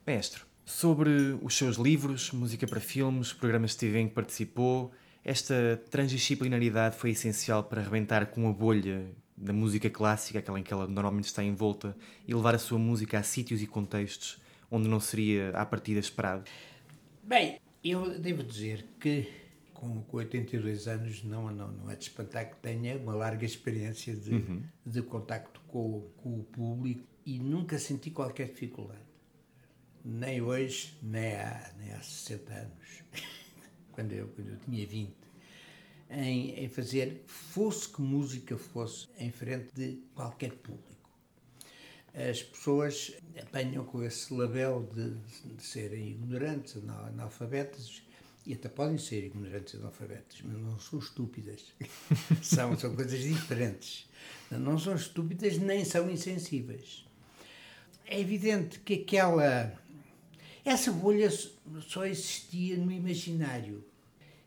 Mestre, 0.06 0.42
sobre 0.64 1.10
os 1.42 1.56
seus 1.56 1.76
livros, 1.76 2.30
música 2.30 2.64
para 2.64 2.78
filmes, 2.78 3.32
programas 3.32 3.72
de 3.72 3.78
TV 3.78 3.98
em 3.98 4.08
que 4.08 4.14
participou, 4.14 4.92
esta 5.25 5.82
transdisciplinaridade 5.90 6.96
foi 6.96 7.10
essencial 7.10 7.64
para 7.64 7.80
arrebentar 7.80 8.26
com 8.26 8.48
a 8.48 8.52
bolha 8.52 9.04
da 9.36 9.52
música 9.52 9.90
clássica, 9.90 10.38
aquela 10.38 10.60
em 10.60 10.62
que 10.62 10.72
ela 10.72 10.86
normalmente 10.86 11.25
está 11.25 11.42
envolta, 11.42 11.96
e 12.25 12.32
levar 12.32 12.54
a 12.54 12.58
sua 12.58 12.78
música 12.78 13.18
a 13.18 13.22
sítios 13.25 13.60
e 13.60 13.66
contextos 13.66 14.40
onde 14.70 14.88
não 14.88 15.00
seria 15.00 15.50
à 15.50 15.66
partida 15.66 15.98
esperado? 15.98 16.44
Bem, 17.25 17.58
eu 17.82 18.16
devo 18.16 18.44
dizer 18.44 18.86
que 19.00 19.28
com, 19.75 20.02
com 20.02 20.19
82 20.19 20.86
anos 20.86 21.25
não, 21.25 21.50
não, 21.50 21.73
não 21.73 21.90
é 21.90 21.97
de 21.97 22.04
espantar 22.04 22.49
que 22.49 22.56
tenha 22.58 22.97
uma 22.97 23.14
larga 23.16 23.45
experiência 23.45 24.14
de, 24.14 24.30
uhum. 24.30 24.62
de 24.84 25.02
contacto 25.02 25.60
com, 25.66 26.08
com 26.16 26.38
o 26.38 26.45
público 26.45 27.02
e 27.26 27.40
nunca 27.40 27.76
senti 27.76 28.10
qualquer 28.10 28.47
dificuldade. 28.47 29.05
Nem 30.08 30.40
hoje, 30.40 30.97
nem 31.02 31.34
há, 31.34 31.73
nem 31.78 31.92
há 31.92 32.00
60 32.00 32.52
anos, 32.52 33.02
quando 33.92 34.12
eu, 34.12 34.28
quando 34.28 34.50
eu 34.50 34.58
tinha 34.58 34.86
20, 34.86 35.12
em, 36.10 36.64
em 36.64 36.69
fazer, 36.69 37.25
fosse 37.26 37.88
que 37.88 38.00
música 38.00 38.56
fosse, 38.56 39.08
em 39.19 39.32
frente 39.32 39.75
de 39.75 40.00
qualquer 40.14 40.52
público 40.52 40.97
as 42.16 42.42
pessoas 42.42 43.12
apanham 43.38 43.84
com 43.84 44.02
esse 44.02 44.32
label 44.32 44.88
de, 44.95 45.10
de 45.54 45.62
serem 45.62 46.12
ignorantes, 46.12 46.76
analfabetas, 46.76 48.02
e 48.47 48.54
até 48.54 48.69
podem 48.71 48.97
ser 48.97 49.25
ignorantes 49.25 49.75
e 49.75 49.76
analfabetas, 49.76 50.40
mas 50.42 50.56
não 50.58 50.78
são 50.78 50.99
estúpidas. 50.99 51.75
são, 52.42 52.78
são 52.78 52.95
coisas 52.95 53.21
diferentes. 53.21 54.08
Não 54.50 54.78
são 54.78 54.95
estúpidas 54.95 55.58
nem 55.58 55.84
são 55.84 56.08
insensíveis. 56.08 57.04
É 58.06 58.19
evidente 58.19 58.78
que 58.80 58.95
aquela. 58.95 59.78
Essa 60.66 60.90
bolha 60.90 61.30
só 61.30 62.04
existia 62.04 62.76
no 62.76 62.90
imaginário. 62.90 63.84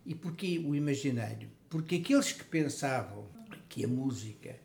E 0.05 0.13
porquê 0.13 0.59
o 0.59 0.75
imaginário? 0.75 1.49
Porque 1.69 1.95
aqueles 1.95 2.33
que 2.33 2.43
pensavam 2.43 3.25
que 3.69 3.85
a 3.85 3.87
música 3.87 4.57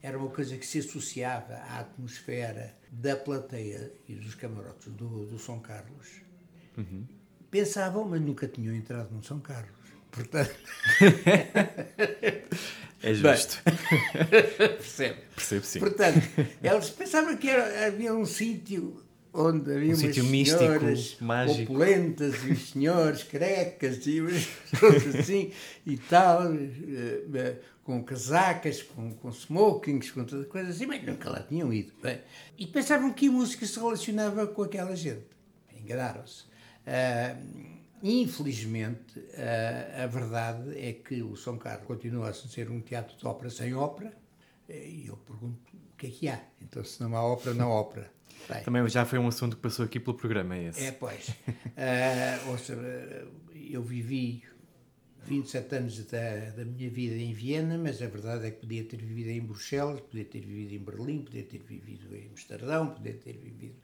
era 0.00 0.16
uma 0.16 0.30
coisa 0.30 0.56
que 0.56 0.64
se 0.64 0.78
associava 0.78 1.54
à 1.54 1.80
atmosfera 1.80 2.78
da 2.92 3.16
plateia 3.16 3.92
e 4.08 4.14
dos 4.14 4.36
camarotes 4.36 4.86
do, 4.92 5.26
do 5.26 5.36
São 5.36 5.58
Carlos. 5.58 6.22
Uhum. 6.78 7.04
Pensavam, 7.50 8.08
mas 8.08 8.20
nunca 8.20 8.46
tinham 8.46 8.72
entrado 8.72 9.12
no 9.12 9.24
São 9.24 9.40
Carlos. 9.40 9.74
Portanto. 10.12 10.54
é 13.02 13.14
justo. 13.14 13.60
Percebe? 14.78 15.22
Percebo, 15.34 15.64
sim. 15.64 15.80
Portanto, 15.80 16.20
eles 16.62 16.90
pensavam 16.90 17.36
que 17.36 17.48
era, 17.48 17.88
havia 17.88 18.14
um 18.14 18.24
sítio 18.24 19.09
onde 19.32 19.72
havia 19.72 19.88
um 19.88 19.88
umas 19.90 19.98
sítio 19.98 20.24
místico, 20.24 20.64
opulentas 21.62 22.34
e 22.44 22.52
os 22.52 22.70
senhores 22.70 23.22
carecas 23.22 24.06
e 24.06 24.20
assim 25.18 25.52
e 25.86 25.96
tal, 25.96 26.52
eh, 26.52 27.24
eh, 27.34 27.56
com 27.84 28.02
casacas, 28.04 28.82
com, 28.82 29.12
com 29.14 29.30
smokings, 29.30 30.10
com 30.10 30.24
todas 30.24 30.46
coisas 30.46 30.76
assim, 30.76 30.86
mas 30.86 31.04
nunca 31.04 31.30
lá 31.30 31.40
tinham 31.40 31.72
ido. 31.72 31.92
Bem. 32.02 32.20
E 32.58 32.66
pensavam 32.66 33.12
que 33.12 33.28
a 33.28 33.32
música 33.32 33.66
se 33.66 33.78
relacionava 33.78 34.46
com 34.46 34.62
aquela 34.62 34.94
gente. 34.94 35.26
Enganaram-se. 35.76 36.44
Uh, 36.86 37.80
infelizmente, 38.02 39.18
uh, 39.18 40.04
a 40.04 40.06
verdade 40.06 40.78
é 40.78 40.92
que 40.92 41.22
o 41.22 41.36
São 41.36 41.56
Carlos 41.56 41.86
continua 41.86 42.28
a 42.28 42.32
ser 42.32 42.70
um 42.70 42.80
teatro 42.80 43.16
de 43.16 43.26
ópera 43.26 43.50
sem 43.50 43.74
ópera, 43.74 44.12
e 44.68 45.06
eu 45.08 45.16
pergunto 45.16 45.58
o 45.92 45.96
que 45.96 46.06
é 46.06 46.10
que 46.10 46.28
há. 46.28 46.40
Então, 46.62 46.84
se 46.84 47.02
não 47.02 47.16
há 47.16 47.24
ópera, 47.24 47.54
não 47.54 47.72
há 47.72 47.74
ópera. 47.74 48.19
Bem, 48.48 48.62
Também 48.64 48.88
já 48.88 49.04
foi 49.04 49.18
um 49.18 49.28
assunto 49.28 49.56
que 49.56 49.62
passou 49.62 49.84
aqui 49.84 50.00
pelo 50.00 50.16
programa, 50.16 50.56
é 50.56 50.68
esse? 50.68 50.84
É, 50.84 50.92
pois. 50.92 51.28
Uh, 51.28 52.48
ou 52.50 52.58
seja, 52.58 53.28
eu 53.54 53.82
vivi 53.82 54.42
27 55.24 55.76
anos 55.76 56.04
da, 56.06 56.50
da 56.56 56.64
minha 56.64 56.90
vida 56.90 57.14
em 57.14 57.32
Viena, 57.32 57.78
mas 57.78 58.02
a 58.02 58.08
verdade 58.08 58.46
é 58.46 58.50
que 58.50 58.60
podia 58.60 58.84
ter 58.84 58.96
vivido 58.96 59.30
em 59.30 59.40
Bruxelas, 59.40 60.00
podia 60.00 60.24
ter 60.24 60.40
vivido 60.40 60.74
em 60.74 60.78
Berlim, 60.78 61.22
podia 61.22 61.44
ter 61.44 61.58
vivido 61.58 62.14
em 62.16 62.28
Amsterdão, 62.28 62.88
podia 62.88 63.14
ter 63.14 63.36
vivido 63.36 63.76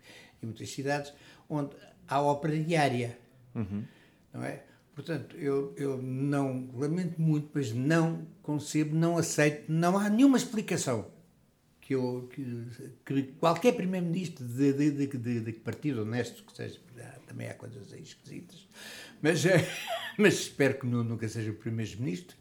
em 0.42 0.46
muitas 0.46 0.68
cidades 0.70 1.12
onde 1.48 1.76
há 2.08 2.20
ópera 2.20 2.58
diária. 2.58 3.18
Uhum. 3.54 3.84
Não 4.32 4.44
é? 4.44 4.64
Portanto, 4.94 5.36
eu, 5.36 5.74
eu 5.76 6.00
não 6.00 6.70
lamento 6.74 7.20
muito, 7.20 7.50
mas 7.54 7.72
não 7.72 8.26
concebo, 8.42 8.96
não 8.96 9.18
aceito, 9.18 9.70
não 9.70 9.98
há 9.98 10.08
nenhuma 10.08 10.38
explicação 10.38 11.15
que, 11.86 11.94
eu, 11.94 12.28
que, 12.32 12.66
que 13.04 13.22
qualquer 13.38 13.72
primeiro-ministro 13.72 14.44
de, 14.44 14.72
de, 14.72 15.06
de, 15.06 15.40
de, 15.40 15.52
partido 15.52 16.02
honesto 16.02 16.42
que 16.42 16.56
seja, 16.56 16.80
também 17.28 17.48
há 17.48 17.54
coisas 17.54 17.92
aí 17.92 18.02
esquisitas, 18.02 18.66
mas, 19.22 19.44
mas 20.18 20.34
espero 20.34 20.80
que 20.80 20.86
nunca 20.86 21.28
seja 21.28 21.52
o 21.52 21.54
primeiro-ministro, 21.54 22.36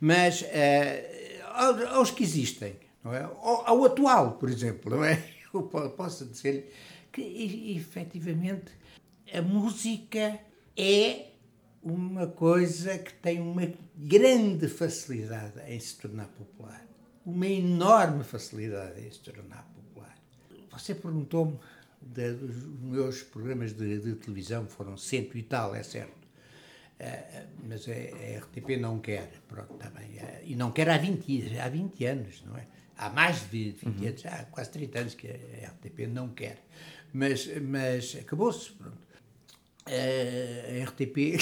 mas 0.00 0.40
uh, 0.40 1.88
aos 1.90 2.10
que 2.10 2.24
existem, 2.24 2.76
não 3.04 3.12
é? 3.12 3.24
ao, 3.24 3.68
ao, 3.68 3.84
atual, 3.84 4.38
por 4.38 4.48
exemplo, 4.48 4.96
não 4.96 5.04
é? 5.04 5.22
Eu 5.52 5.62
posso 5.62 6.24
dizer 6.24 6.72
que 7.12 7.76
efetivamente 7.76 8.72
a 9.32 9.42
música 9.42 10.40
é 10.74 11.26
uma 11.82 12.26
coisa 12.26 12.96
que 12.96 13.12
tem 13.14 13.38
uma 13.38 13.70
grande 13.94 14.66
facilidade 14.66 15.60
em 15.66 15.78
se 15.78 15.98
tornar 15.98 16.28
popular. 16.28 16.87
Uma 17.28 17.46
enorme 17.46 18.24
facilidade 18.24 19.06
em 19.06 19.10
se 19.10 19.20
tornar 19.20 19.62
popular. 19.74 20.16
Você 20.70 20.94
perguntou-me 20.94 21.58
dos 22.00 22.64
meus 22.80 23.22
programas 23.22 23.74
de, 23.74 23.98
de, 23.98 24.14
televisão, 24.14 24.66
foram 24.66 24.96
cento 24.96 25.36
e 25.36 25.42
tal, 25.42 25.74
é 25.74 25.82
certo. 25.82 26.16
Uh, 26.98 27.46
mas 27.68 27.86
a, 27.86 27.92
a, 27.92 28.38
RTP 28.40 28.80
não 28.80 28.98
quer, 28.98 29.30
pronto, 29.46 29.74
está 29.74 29.90
bem. 29.90 30.08
Uh, 30.16 30.40
e 30.42 30.56
não 30.56 30.72
quer 30.72 30.88
há 30.88 30.96
20, 30.96 31.58
há 31.58 31.68
20 31.68 32.04
anos, 32.06 32.42
não 32.46 32.56
é? 32.56 32.66
Há 32.96 33.10
mais 33.10 33.42
de 33.50 33.72
20 33.72 33.84
uhum. 33.84 34.08
anos, 34.08 34.26
há 34.26 34.44
quase 34.44 34.70
30 34.70 34.98
anos 34.98 35.14
que 35.14 35.28
a 35.28 35.68
RTP 35.68 36.08
não 36.08 36.30
quer. 36.30 36.64
Mas, 37.12 37.46
mas 37.60 38.16
acabou-se, 38.18 38.70
pronto. 38.72 38.96
Uh, 39.86 40.80
a 40.80 40.84
RTP 40.88 41.36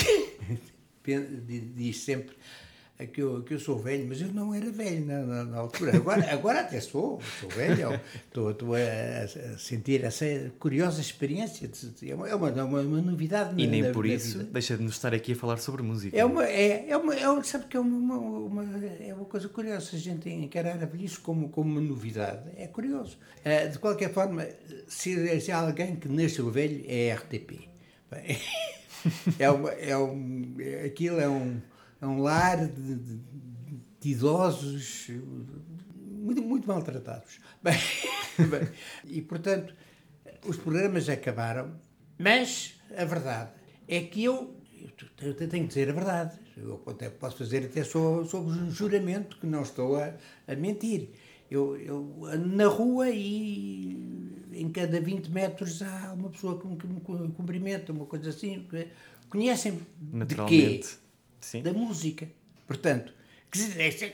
diz 1.76 2.00
sempre 2.00 2.36
que 3.04 3.20
eu, 3.20 3.42
que 3.42 3.52
eu 3.52 3.60
sou 3.60 3.78
velho, 3.78 4.06
mas 4.08 4.22
eu 4.22 4.28
não 4.28 4.54
era 4.54 4.70
velho 4.70 5.04
na, 5.04 5.18
na, 5.20 5.44
na 5.44 5.58
altura. 5.58 5.96
Agora, 5.96 6.24
agora 6.32 6.60
até 6.60 6.80
sou, 6.80 7.20
sou 7.40 7.48
velho, 7.50 8.00
estou, 8.24 8.52
estou 8.52 8.74
a, 8.74 9.58
sentir 9.58 10.02
essa 10.02 10.24
curiosa 10.58 11.00
experiência. 11.00 11.68
De, 11.68 12.10
é, 12.10 12.14
uma, 12.14 12.26
é 12.26 12.34
uma, 12.34 12.50
uma, 12.50 12.80
uma 12.80 13.02
novidade 13.02 13.60
E 13.60 13.66
nem 13.66 13.92
por 13.92 14.06
isso 14.06 14.38
vida. 14.38 14.50
deixa 14.50 14.78
de 14.78 14.82
nos 14.82 14.94
estar 14.94 15.12
aqui 15.12 15.32
a 15.32 15.36
falar 15.36 15.58
sobre 15.58 15.82
música. 15.82 16.16
É 16.16 16.24
uma, 16.24 16.46
é, 16.46 16.88
é 16.88 16.96
uma, 16.96 17.14
é, 17.14 17.42
sabe 17.42 17.66
que 17.66 17.76
é 17.76 17.80
uma, 17.80 18.16
uma, 18.16 18.64
é 19.00 19.12
uma 19.12 19.26
coisa 19.26 19.48
curiosa, 19.48 19.90
a 19.94 19.98
gente 19.98 20.30
encarar 20.30 20.82
a 20.82 20.86
velhice 20.86 21.18
como, 21.18 21.50
como 21.50 21.70
uma 21.70 21.80
novidade. 21.82 22.48
É 22.56 22.66
curioso. 22.66 23.18
De 23.70 23.78
qualquer 23.78 24.10
forma, 24.10 24.46
se, 24.88 25.40
se 25.40 25.52
há 25.52 25.58
alguém 25.58 25.96
que 25.96 26.08
nasceu 26.08 26.50
velho, 26.50 26.82
é 26.88 27.12
RTP. 27.12 27.68
Bem, 28.10 28.38
é 29.38 29.50
uma, 29.50 29.70
é 29.72 29.98
um, 29.98 30.56
aquilo 30.84 31.20
é 31.20 31.28
um 31.28 31.60
é 32.06 32.08
um 32.08 32.22
lar 32.22 32.66
de, 32.66 32.94
de, 32.94 33.18
de 34.00 34.10
idosos 34.10 35.10
muito, 35.98 36.42
muito 36.42 36.68
maltratados. 36.68 37.40
Bem, 37.62 37.78
bem, 38.48 38.68
e, 39.06 39.22
portanto, 39.22 39.74
os 40.46 40.56
programas 40.56 41.08
acabaram, 41.08 41.74
mas 42.16 42.74
a 42.96 43.04
verdade 43.04 43.50
é 43.88 44.02
que 44.02 44.22
eu, 44.22 44.54
eu 45.20 45.34
tenho 45.34 45.50
que 45.50 45.66
dizer 45.66 45.90
a 45.90 45.92
verdade. 45.92 46.38
Eu 46.56 46.80
até 46.86 47.10
posso 47.10 47.38
fazer 47.38 47.64
até 47.64 47.82
sobre, 47.82 48.28
sobre 48.28 48.70
juramento 48.70 49.38
que 49.38 49.46
não 49.46 49.62
estou 49.62 49.96
a, 49.96 50.14
a 50.46 50.54
mentir. 50.54 51.10
Eu, 51.50 51.76
eu 51.76 52.24
ando 52.26 52.56
na 52.56 52.66
rua 52.66 53.10
e 53.10 54.46
em 54.52 54.70
cada 54.70 55.00
20 55.00 55.28
metros 55.28 55.82
há 55.82 56.12
uma 56.14 56.30
pessoa 56.30 56.60
que 56.60 56.66
me 56.66 57.00
cumprimenta, 57.00 57.92
uma 57.92 58.06
coisa 58.06 58.30
assim. 58.30 58.66
Conhecem-me 59.28 59.80
de 60.24 60.34
quê? 60.46 60.80
Sim. 61.46 61.62
da 61.62 61.72
música. 61.72 62.28
Portanto, 62.66 63.12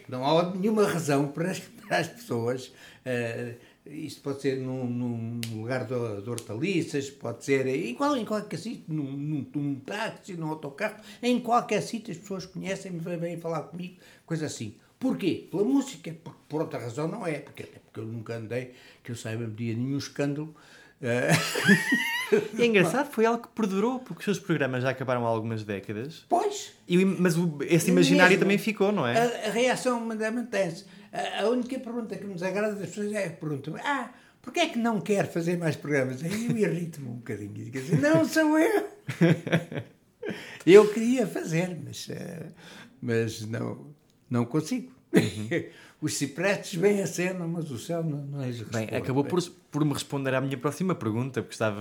não 0.07 0.23
há 0.27 0.55
nenhuma 0.55 0.87
razão 0.87 1.29
para 1.29 1.51
as, 1.51 1.61
para 1.89 1.97
as 1.97 2.09
pessoas. 2.09 2.67
Uh, 3.07 3.55
isto 3.87 4.21
pode 4.21 4.43
ser 4.43 4.59
num, 4.59 4.85
num 4.85 5.41
lugar 5.55 5.87
de, 5.87 6.23
de, 6.23 6.31
hortaliças, 6.31 7.09
pode 7.09 7.43
ser 7.43 7.67
em, 7.67 7.91
em 7.91 8.25
qualquer 8.25 8.59
sítio, 8.59 8.85
num, 8.87 9.11
num, 9.11 9.47
num 9.55 9.75
táxi, 9.77 10.35
num 10.35 10.49
autocarro, 10.49 10.97
em 11.23 11.41
qualquer 11.41 11.81
sítio 11.81 12.13
as 12.13 12.19
pessoas 12.19 12.45
conhecem-me, 12.45 13.01
vêm 13.01 13.39
falar 13.39 13.63
comigo, 13.63 13.97
coisa 14.27 14.47
assim. 14.47 14.75
Porquê? 15.01 15.49
Pela 15.51 15.65
música. 15.65 16.15
Por, 16.23 16.35
por 16.49 16.61
outra 16.61 16.79
razão 16.79 17.09
não 17.09 17.27
é, 17.27 17.39
porque, 17.39 17.63
porque 17.63 17.99
eu 17.99 18.05
nunca 18.05 18.37
andei, 18.37 18.75
que 19.03 19.11
eu 19.11 19.17
saiba, 19.17 19.47
dia 19.47 19.75
nenhum 19.75 19.97
escândalo. 19.97 20.55
Uh, 21.03 22.13
E 22.57 22.63
é 22.63 22.67
engraçado, 22.67 23.11
foi 23.11 23.27
algo 23.27 23.43
que 23.43 23.49
perdurou, 23.49 23.99
porque 23.99 24.21
os 24.21 24.25
seus 24.25 24.39
programas 24.39 24.83
já 24.83 24.91
acabaram 24.91 25.27
há 25.27 25.29
algumas 25.29 25.65
décadas. 25.65 26.25
Pois. 26.29 26.73
E, 26.89 27.05
mas 27.05 27.37
o, 27.37 27.59
esse 27.63 27.91
imaginário 27.91 28.31
mesmo, 28.31 28.45
também 28.45 28.59
ficou, 28.59 28.91
não 28.91 29.07
é? 29.07 29.19
A, 29.19 29.49
a 29.49 29.51
reação 29.51 30.01
mantém-se. 30.01 30.87
A, 31.13 31.43
a 31.43 31.49
única 31.49 31.79
pergunta 31.79 32.17
que 32.17 32.25
nos 32.25 32.43
agrada 32.43 32.75
das 32.75 32.89
pessoas 32.89 33.13
é 33.13 33.27
a 33.27 33.31
pergunta: 33.31 33.73
ah, 33.85 34.11
porquê 34.41 34.61
é 34.61 34.69
que 34.69 34.79
não 34.79 35.01
quer 35.01 35.31
fazer 35.31 35.59
mais 35.59 35.77
programas? 35.77 36.23
Aí 36.23 36.47
eu 36.47 36.57
irrito-me 36.57 37.09
um 37.09 37.17
bocadinho. 37.17 37.53
Digo 37.53 37.79
assim, 37.79 37.97
não 37.97 38.25
sou 38.25 38.59
eu. 38.59 38.89
Eu 40.65 40.89
queria 40.93 41.27
fazer, 41.27 41.77
mas, 41.85 42.07
uh, 42.07 42.53
mas 43.01 43.45
não, 43.45 43.89
não 44.31 44.45
consigo. 44.45 44.93
Uhum. 45.13 45.65
Os 46.03 46.15
cipretes 46.15 46.75
vêm 46.75 47.01
a 47.01 47.07
cena, 47.07 47.47
mas 47.47 47.71
o 47.71 47.79
céu 47.79 48.03
não, 48.03 48.19
não 48.19 48.43
é 48.43 48.51
Bem, 48.51 48.89
acabou 48.97 49.23
por, 49.23 49.41
por 49.71 49.85
me 49.85 49.93
responder 49.93 50.35
à 50.35 50.41
minha 50.41 50.59
próxima 50.59 50.97
pergunta, 50.97 51.41
porque 51.41 51.55
estava 51.55 51.81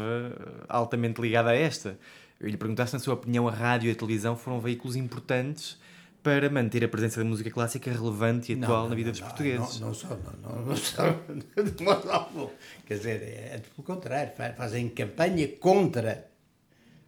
altamente 0.69 1.19
ligada 1.19 1.49
a 1.49 1.55
esta. 1.55 1.97
Eu 2.39 2.47
lhe 2.47 2.55
perguntasse, 2.55 2.93
na 2.93 2.99
sua 2.99 3.15
opinião, 3.15 3.47
a 3.47 3.51
rádio 3.51 3.89
e 3.89 3.91
a 3.91 3.95
televisão 3.95 4.35
foram 4.35 4.59
veículos 4.59 4.95
importantes 4.95 5.79
para 6.21 6.49
manter 6.51 6.83
a 6.83 6.87
presença 6.87 7.19
da 7.19 7.25
música 7.25 7.49
clássica 7.49 7.91
relevante 7.91 8.53
e 8.53 8.55
atual 8.55 8.83
não, 8.83 8.89
na 8.89 8.95
vida 8.95 9.07
não, 9.07 9.11
dos 9.11 9.21
portugueses. 9.21 9.79
Não, 9.79 9.87
não 9.87 9.93
só, 9.95 10.09
não, 10.09 10.55
não, 10.55 10.65
não 10.65 10.75
só. 10.75 12.51
Quer 12.85 12.97
dizer, 12.97 13.21
é, 13.23 13.55
é 13.55 13.57
pelo 13.57 13.83
contrário, 13.83 14.31
fazem 14.55 14.87
campanha 14.89 15.47
contra, 15.47 16.27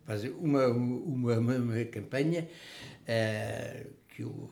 fazem 0.05 0.31
uma, 0.31 0.65
uma, 0.67 1.37
uma, 1.37 1.55
uma 1.57 1.85
campanha 1.85 2.47
uh, 3.01 3.87
que, 4.09 4.23
o, 4.23 4.49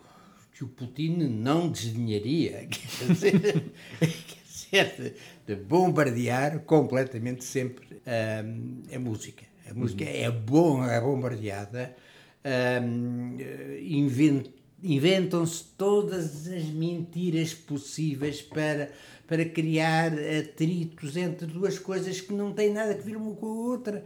que 0.62 0.66
o 0.66 0.68
Putin 0.68 1.18
não 1.18 1.70
desdenharia, 1.70 2.68
quer 2.70 3.08
dizer, 3.08 3.72
quer 4.70 4.96
dizer 4.96 5.16
de, 5.48 5.56
de, 5.56 5.62
bombardear 5.62 6.60
completamente 6.60 7.44
sempre 7.44 7.86
uh, 7.96 8.96
a 8.96 9.00
música. 9.00 9.44
A 9.68 9.74
música 9.74 10.04
uhum. 10.04 10.10
é, 10.12 10.30
bom, 10.30 10.86
é 10.86 11.02
bombardeada 11.02 11.96
um, 12.84 13.38
inventam-se 14.84 15.64
todas 15.78 16.48
as 16.48 16.66
mentiras 16.66 17.54
possíveis 17.56 18.42
para, 18.42 18.92
para 19.28 19.46
criar 19.46 20.12
atritos 20.14 21.18
entre 21.18 21.48
duas 21.48 21.80
coisas 21.80 22.22
que 22.22 22.34
não 22.34 22.54
têm 22.54 22.72
nada 22.72 22.94
a 22.94 22.98
ver 22.98 23.16
uma 23.16 23.34
com 23.34 23.48
a 23.48 23.70
outra 23.72 24.04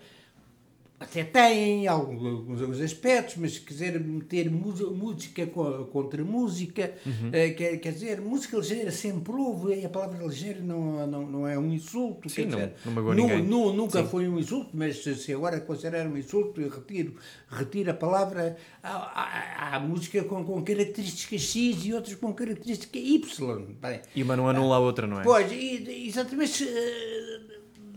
até 0.98 1.24
têm 1.26 1.88
alguns, 1.88 2.62
alguns 2.62 2.80
aspectos, 2.80 3.36
mas 3.38 3.60
quiser 3.60 4.00
meter 4.00 4.50
música 4.50 5.46
contra 5.92 6.24
música, 6.24 6.94
uhum. 7.06 7.28
uh, 7.30 7.56
quer, 7.56 7.78
quer 7.78 7.92
dizer, 7.92 8.22
música 8.22 8.58
ligeira 8.58 8.92
sempre 8.92 9.34
houve, 9.34 9.76
e 9.76 9.86
a 9.86 9.90
palavra 9.90 10.26
ligeira 10.26 10.62
não, 10.62 11.06
não, 11.06 11.26
não 11.28 11.48
é 11.48 11.60
um 11.60 11.74
insulto. 11.74 12.30
Sim, 12.30 12.46
não, 12.46 12.58
dizer, 12.58 12.74
não 12.86 13.14
ninguém. 13.14 13.44
Nu, 13.44 13.74
nunca 13.74 14.02
Sim. 14.02 14.10
foi 14.10 14.28
um 14.28 14.40
insulto, 14.40 14.70
mas 14.74 15.04
se 15.04 15.34
agora 15.34 15.60
considerar 15.60 16.08
um 16.08 16.18
insulto, 16.18 16.62
eu 16.62 16.70
retiro, 16.70 17.16
retiro 17.50 17.92
a 17.92 17.94
palavra 17.94 18.56
à, 18.82 18.90
à, 18.90 19.76
à 19.76 19.80
música 19.80 20.24
com, 20.24 20.46
com 20.46 20.64
características 20.64 21.42
X 21.42 21.86
e 21.86 21.94
outras 21.94 22.16
com 22.16 22.34
característica 22.34 22.98
Y. 22.98 23.66
Bem, 23.82 24.00
e 24.16 24.24
uma 24.24 24.38
não 24.38 24.48
anula 24.48 24.78
a 24.78 24.80
outra, 24.80 25.06
não 25.06 25.20
é? 25.20 25.24
Pois, 25.24 25.52
exatamente. 25.52 26.64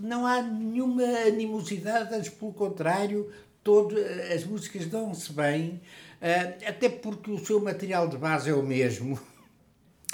Não 0.01 0.27
há 0.27 0.43
nenhuma 0.43 1.03
animosidade, 1.27 2.15
antes 2.15 2.31
pelo 2.31 2.53
contrário, 2.53 3.31
todo, 3.63 3.97
as 4.35 4.45
músicas 4.45 4.87
dão-se 4.87 5.33
bem, 5.33 5.81
uh, 6.23 6.69
até 6.69 6.89
porque 6.89 7.31
o 7.31 7.39
seu 7.39 7.61
material 7.61 8.09
de 8.09 8.17
base 8.17 8.51
é 8.51 8.55
o 8.55 8.63
mesmo. 8.63 9.19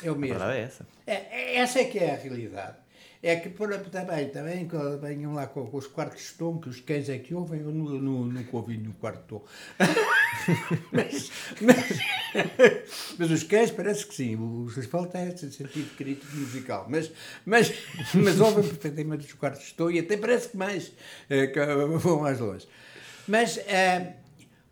É 0.03 0.11
o 0.11 0.17
mesmo. 0.17 0.43
A 0.43 0.55
é 0.55 0.63
essa. 0.63 0.87
É, 1.07 1.57
essa 1.57 1.79
é 1.79 1.85
que 1.85 2.01
é 2.01 2.13
a 2.13 2.17
realidade. 2.17 2.77
É 3.27 3.37
que 3.37 3.49
também, 3.49 4.29
também 4.29 4.69
venham 5.01 5.33
lá 5.33 5.47
com, 5.47 5.67
com, 5.67 5.79
os 5.79 5.87
quartos 5.87 6.23
de 6.25 6.33
tom, 6.35 6.59
que 6.59 6.69
os 6.69 6.79
cães 6.81 7.09
é 7.09 7.17
que 7.17 7.35
ouvem, 7.35 7.63
eu 7.63 7.73
não, 7.73 7.85
não, 7.99 8.25
nunca 8.27 8.55
ouvi 8.55 8.77
nenhum 8.77 8.93
quarto 8.93 9.23
de 9.23 9.29
tom. 9.29 9.43
mas, 10.93 11.33
mas, 11.59 11.99
mas, 13.19 13.31
os 13.31 13.43
cães 13.45 13.71
parece 13.71 14.07
que 14.07 14.15
sim, 14.15 14.37
o 14.37 14.67
que 14.67 14.83
falta 14.83 15.17
é 15.17 15.29
esse 15.31 15.51
sentido 15.51 15.97
crítico 15.97 16.37
musical. 16.37 16.87
Mas, 16.87 17.11
mas, 17.47 17.73
mas 18.13 18.39
ouvem 18.41 18.63
perfeitamente 18.63 19.25
os 19.25 19.33
quartos 19.33 19.69
de 19.69 19.73
tom 19.73 19.91
e 19.91 20.01
até 20.01 20.19
parece 20.19 20.51
que 20.51 20.59
mais, 20.59 20.93
é, 21.31 21.47
que 21.47 21.59
vão 21.99 22.21
mais 22.21 22.39
longe. 22.39 22.69
Mas, 23.27 23.57
é, 23.57 24.17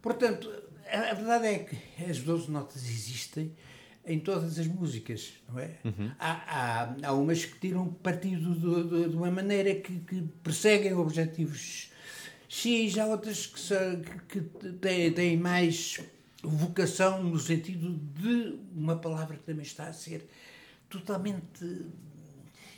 portanto, 0.02 0.52
a, 0.90 1.12
a 1.12 1.14
verdade 1.14 1.46
é 1.46 1.58
que 1.60 2.04
as 2.04 2.18
12 2.18 2.50
notas 2.50 2.82
existem 2.82 3.56
em 4.04 4.18
todas 4.18 4.58
as 4.58 4.66
músicas, 4.66 5.34
não 5.48 5.58
é? 5.58 5.70
Uhum. 5.84 6.10
Há, 6.18 6.32
há, 6.32 6.96
há 7.04 7.12
umas 7.12 7.44
que 7.44 7.58
tiram 7.58 7.86
partido 7.86 8.54
de, 9.08 9.16
uma 9.16 9.30
maneira 9.30 9.74
que, 9.74 10.00
que, 10.00 10.22
perseguem 10.42 10.94
objetivos 10.94 11.90
X, 12.48 12.98
há 12.98 13.06
outras 13.06 13.46
que, 13.46 13.60
são, 13.60 14.02
que, 14.28 14.40
que 14.40 14.72
têm, 14.72 15.12
têm, 15.12 15.36
mais 15.36 16.00
vocação 16.42 17.22
no 17.22 17.38
sentido 17.38 17.94
de 18.14 18.58
uma 18.74 18.96
palavra 18.96 19.36
que 19.36 19.44
também 19.44 19.62
está 19.62 19.86
a 19.86 19.92
ser 19.92 20.28
totalmente 20.90 21.86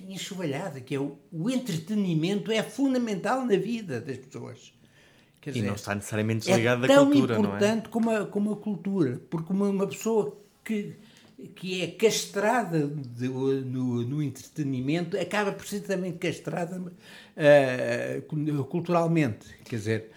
enxovalhada, 0.07 0.81
que 0.81 0.95
é 0.95 1.01
o, 1.01 1.19
o 1.33 1.49
entretenimento 1.49 2.53
é 2.53 2.63
fundamental 2.63 3.45
na 3.47 3.57
vida 3.57 4.01
das 4.01 4.19
pessoas. 4.19 4.73
Quer 5.41 5.51
e 5.51 5.55
dizer, 5.55 5.67
não 5.67 5.75
está 5.75 5.95
necessariamente 5.95 6.47
desligado 6.47 6.85
é 6.85 6.89
da 6.89 6.97
cultura, 6.97 7.39
não 7.39 7.57
é? 7.57 7.59
tão 7.59 7.77
importante 7.77 7.89
como 7.89 8.11
a, 8.11 8.27
como 8.27 8.53
a 8.53 8.57
cultura, 8.57 9.21
porque 9.31 9.53
uma, 9.53 9.69
uma 9.69 9.87
pessoa 9.87 10.39
que 10.65 10.97
que 11.55 11.83
é 11.83 11.88
castrada 11.88 12.87
de, 12.87 13.29
no, 13.29 14.03
no, 14.03 14.23
entretenimento, 14.23 15.18
acaba 15.18 15.53
também 15.87 16.12
castrada 16.12 16.81
uh, 16.81 18.64
culturalmente. 18.64 19.47
Quer 19.64 19.77
dizer. 19.77 20.11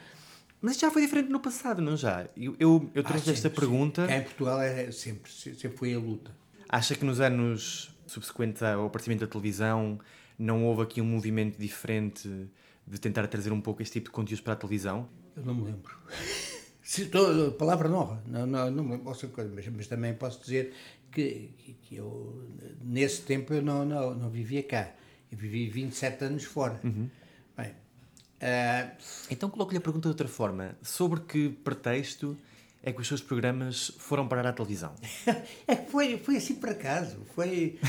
Mas 0.61 0.79
já 0.79 0.89
foi 0.89 1.03
diferente 1.03 1.29
no 1.29 1.39
passado, 1.39 1.81
não 1.81 1.95
já? 1.95 2.27
Eu, 2.35 2.55
eu, 2.59 2.89
eu 2.93 3.03
trouxe 3.03 3.29
ah, 3.29 3.33
esta 3.33 3.49
pergunta. 3.49 4.07
Em 4.11 4.21
Portugal 4.23 4.61
é 4.61 4.91
sempre, 4.91 5.31
sempre 5.31 5.77
foi 5.77 5.93
a 5.93 5.99
luta. 5.99 6.31
Acha 6.67 6.95
que 6.95 7.05
nos 7.05 7.19
anos 7.19 7.95
subsequentes 8.07 8.63
ao 8.63 8.87
aparecimento 8.87 9.21
da 9.21 9.27
televisão 9.27 9.99
não 10.37 10.65
houve 10.65 10.81
aqui 10.81 11.01
um 11.01 11.05
movimento 11.05 11.57
diferente 11.57 12.49
de 12.85 12.99
tentar 12.99 13.27
trazer 13.27 13.51
um 13.51 13.61
pouco 13.61 13.81
este 13.81 13.93
tipo 13.93 14.05
de 14.05 14.11
conteúdos 14.11 14.41
para 14.41 14.53
a 14.53 14.55
televisão? 14.55 15.07
Eu 15.35 15.43
não 15.43 15.53
me 15.53 15.65
lembro. 15.65 15.95
Citou, 16.81 17.51
palavra 17.51 17.89
nova, 17.89 18.23
não, 18.25 18.47
não, 18.47 18.71
não 18.71 18.81
me 18.81 18.91
lembro, 18.91 19.13
mas, 19.53 19.67
mas 19.67 19.87
também 19.87 20.13
posso 20.13 20.39
dizer 20.39 20.73
que, 21.17 21.75
que 21.81 21.95
eu, 21.95 22.47
nesse 22.81 23.21
tempo, 23.23 23.53
eu 23.53 23.61
não, 23.61 23.83
não, 23.83 24.13
não 24.13 24.29
vivia 24.29 24.61
cá. 24.61 24.91
Eu 25.31 25.37
vivi 25.37 25.67
27 25.67 26.25
anos 26.25 26.43
fora. 26.43 26.79
Uhum. 26.83 27.09
Bem, 27.57 27.71
uh... 27.71 28.91
Então 29.31 29.49
coloco-lhe 29.49 29.79
a 29.79 29.81
pergunta 29.81 30.03
de 30.03 30.09
outra 30.09 30.27
forma. 30.27 30.77
Sobre 30.81 31.21
que 31.21 31.49
pretexto 31.49 32.37
é 32.83 32.91
que 32.91 33.01
os 33.01 33.07
seus 33.07 33.21
programas 33.21 33.91
foram 33.97 34.27
parar 34.27 34.45
à 34.47 34.53
televisão? 34.53 34.93
é 35.67 35.75
que 35.75 35.89
foi, 35.89 36.19
foi 36.19 36.37
assim 36.37 36.55
por 36.55 36.69
acaso. 36.69 37.25
Foi, 37.33 37.79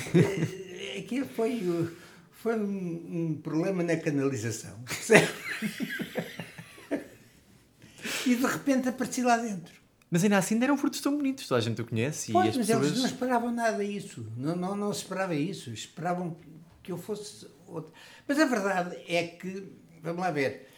aquilo 0.98 1.26
foi, 1.26 1.90
foi 2.32 2.58
um, 2.58 3.28
um 3.30 3.40
problema 3.42 3.82
na 3.82 3.96
canalização. 3.96 4.78
e 8.26 8.34
de 8.34 8.46
repente 8.46 8.88
apareci 8.88 9.22
lá 9.22 9.36
dentro. 9.36 9.74
Mas 10.10 10.24
ainda 10.24 10.38
assim 10.38 10.62
eram 10.62 10.76
frutos 10.76 11.00
tão 11.00 11.16
bonitos, 11.16 11.46
toda 11.46 11.58
a 11.58 11.62
gente 11.62 11.80
o 11.82 11.86
conhece. 11.86 12.32
Pois, 12.32 12.46
e 12.46 12.48
as 12.50 12.56
mas 12.56 12.66
pessoas... 12.66 12.86
eles 12.86 12.98
não 12.98 13.06
esperavam 13.06 13.52
nada 13.52 13.84
disso. 13.84 14.26
Não, 14.36 14.56
não, 14.56 14.74
não 14.74 14.92
se 14.92 15.02
esperava 15.02 15.34
isso. 15.34 15.70
Esperavam 15.70 16.36
que 16.82 16.92
eu 16.92 16.98
fosse 16.98 17.46
outro. 17.66 17.92
Mas 18.26 18.38
a 18.38 18.46
verdade 18.46 18.96
é 19.06 19.26
que, 19.26 19.70
vamos 20.02 20.22
lá 20.22 20.30
ver, 20.30 20.68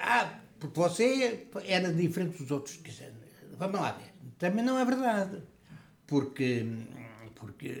ah, 0.00 0.38
porque 0.58 0.78
você 0.78 1.46
era 1.64 1.92
diferente 1.92 2.38
dos 2.38 2.50
outros. 2.50 2.80
Vamos 3.58 3.80
lá 3.80 3.92
ver. 3.92 4.12
Também 4.38 4.64
não 4.64 4.78
é 4.78 4.84
verdade. 4.84 5.42
Porque, 6.06 6.66
porque 7.34 7.72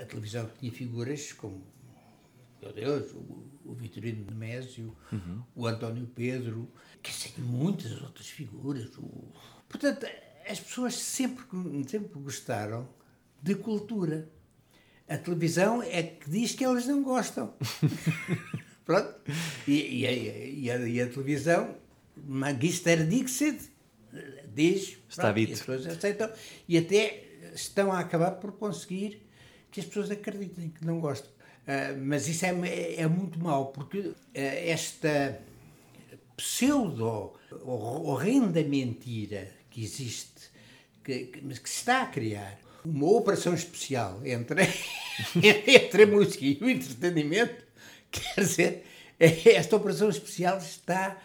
a 0.00 0.04
televisão 0.04 0.50
tinha 0.58 0.72
figuras 0.72 1.32
como, 1.32 1.62
meu 2.60 2.72
Deus, 2.72 3.12
o, 3.12 3.46
o 3.64 3.74
Vitorino 3.74 4.24
Nemésio, 4.26 4.96
uhum. 5.12 5.42
o 5.54 5.66
António 5.66 6.06
Pedro, 6.14 6.68
que 7.06 7.12
sei, 7.12 7.32
muitas 7.38 7.92
outras 8.02 8.28
figuras, 8.28 8.90
Portanto, 9.68 10.06
as 10.48 10.58
pessoas 10.58 10.94
sempre, 10.94 11.44
sempre 11.88 12.20
gostaram 12.20 12.88
de 13.40 13.54
cultura. 13.54 14.28
A 15.08 15.16
televisão 15.16 15.82
é 15.82 16.02
que 16.02 16.28
diz 16.28 16.52
que 16.54 16.64
elas 16.64 16.86
não 16.86 17.02
gostam. 17.02 17.54
Pronto. 18.84 19.14
E, 19.66 20.00
e, 20.00 20.06
a, 20.06 20.12
e, 20.12 20.70
a, 20.70 20.88
e, 20.88 21.00
a, 21.00 21.06
televisão, 21.08 21.76
Magister 22.16 23.06
Dixit, 23.06 23.70
diz. 24.52 24.98
Está 25.08 25.32
dito. 25.32 25.50
E 25.50 25.52
as 25.52 25.60
pessoas 25.60 25.86
aceitam. 25.86 26.30
E 26.68 26.78
até 26.78 27.24
estão 27.54 27.92
a 27.92 28.00
acabar 28.00 28.32
por 28.32 28.52
conseguir 28.52 29.24
que 29.70 29.78
as 29.78 29.86
pessoas 29.86 30.10
acreditem 30.10 30.70
que 30.70 30.84
não 30.84 31.00
gostam. 31.00 31.30
Uh, 31.30 31.98
mas 32.04 32.28
isso 32.28 32.46
é, 32.46 32.50
é, 32.68 33.00
é, 33.02 33.06
muito 33.06 33.38
mau, 33.40 33.66
porque 33.66 33.98
uh, 33.98 34.14
esta 34.34 35.40
pseudo 36.36 37.34
horrenda 37.64 38.62
mentira 38.62 39.48
que 39.70 39.82
existe, 39.82 40.50
que, 41.04 41.26
que, 41.26 41.40
mas 41.42 41.58
que 41.58 41.68
se 41.68 41.78
está 41.78 42.02
a 42.02 42.06
criar 42.06 42.58
uma 42.84 43.10
operação 43.10 43.54
especial 43.54 44.20
entre, 44.24 44.62
entre 45.66 46.02
a 46.04 46.06
música 46.06 46.44
e 46.44 46.58
o 46.60 46.68
entretenimento, 46.68 47.64
quer 48.10 48.40
dizer, 48.40 48.86
esta 49.18 49.76
operação 49.76 50.08
especial 50.08 50.58
está, 50.58 51.20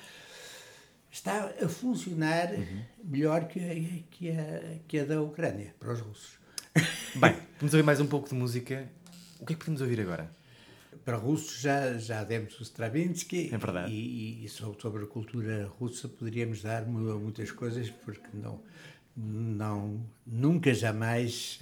está 1.12 1.54
a 1.62 1.68
funcionar 1.68 2.54
uhum. 2.54 2.82
melhor 3.04 3.48
que 3.48 4.06
que, 4.10 4.32
a, 4.32 4.80
que 4.88 5.00
a 5.00 5.06
da 5.06 5.22
Ucrânia, 5.22 5.76
para 5.80 5.94
os 5.94 6.00
russos. 6.00 6.40
Bem, 7.16 7.36
vamos 7.60 7.74
ouvir 7.74 7.84
mais 7.84 8.00
um 8.00 8.08
pouco 8.08 8.30
de 8.30 8.36
música. 8.36 8.90
O 9.40 9.46
que 9.46 9.54
é 9.54 9.56
que 9.56 9.60
podemos 9.60 9.82
ouvir 9.82 10.00
agora? 10.00 10.41
Para 11.06 11.18
russos 11.18 11.62
já, 11.62 11.98
já 11.98 12.24
demos 12.24 12.60
o 12.60 12.64
Stravinsky. 12.64 13.50
É 13.54 13.58
verdade. 13.58 13.92
E, 13.92 14.46
e 14.46 14.50
sobre 14.50 15.04
a 15.04 15.08
cultura 15.08 15.66
russa 15.80 16.08
poderíamos 16.08 16.62
dar 16.62 16.86
muitas 16.86 17.52
coisas, 17.52 17.90
porque 17.90 18.28
não, 18.34 18.62
não 19.16 20.06
nunca 20.26 20.74
jamais, 20.74 21.60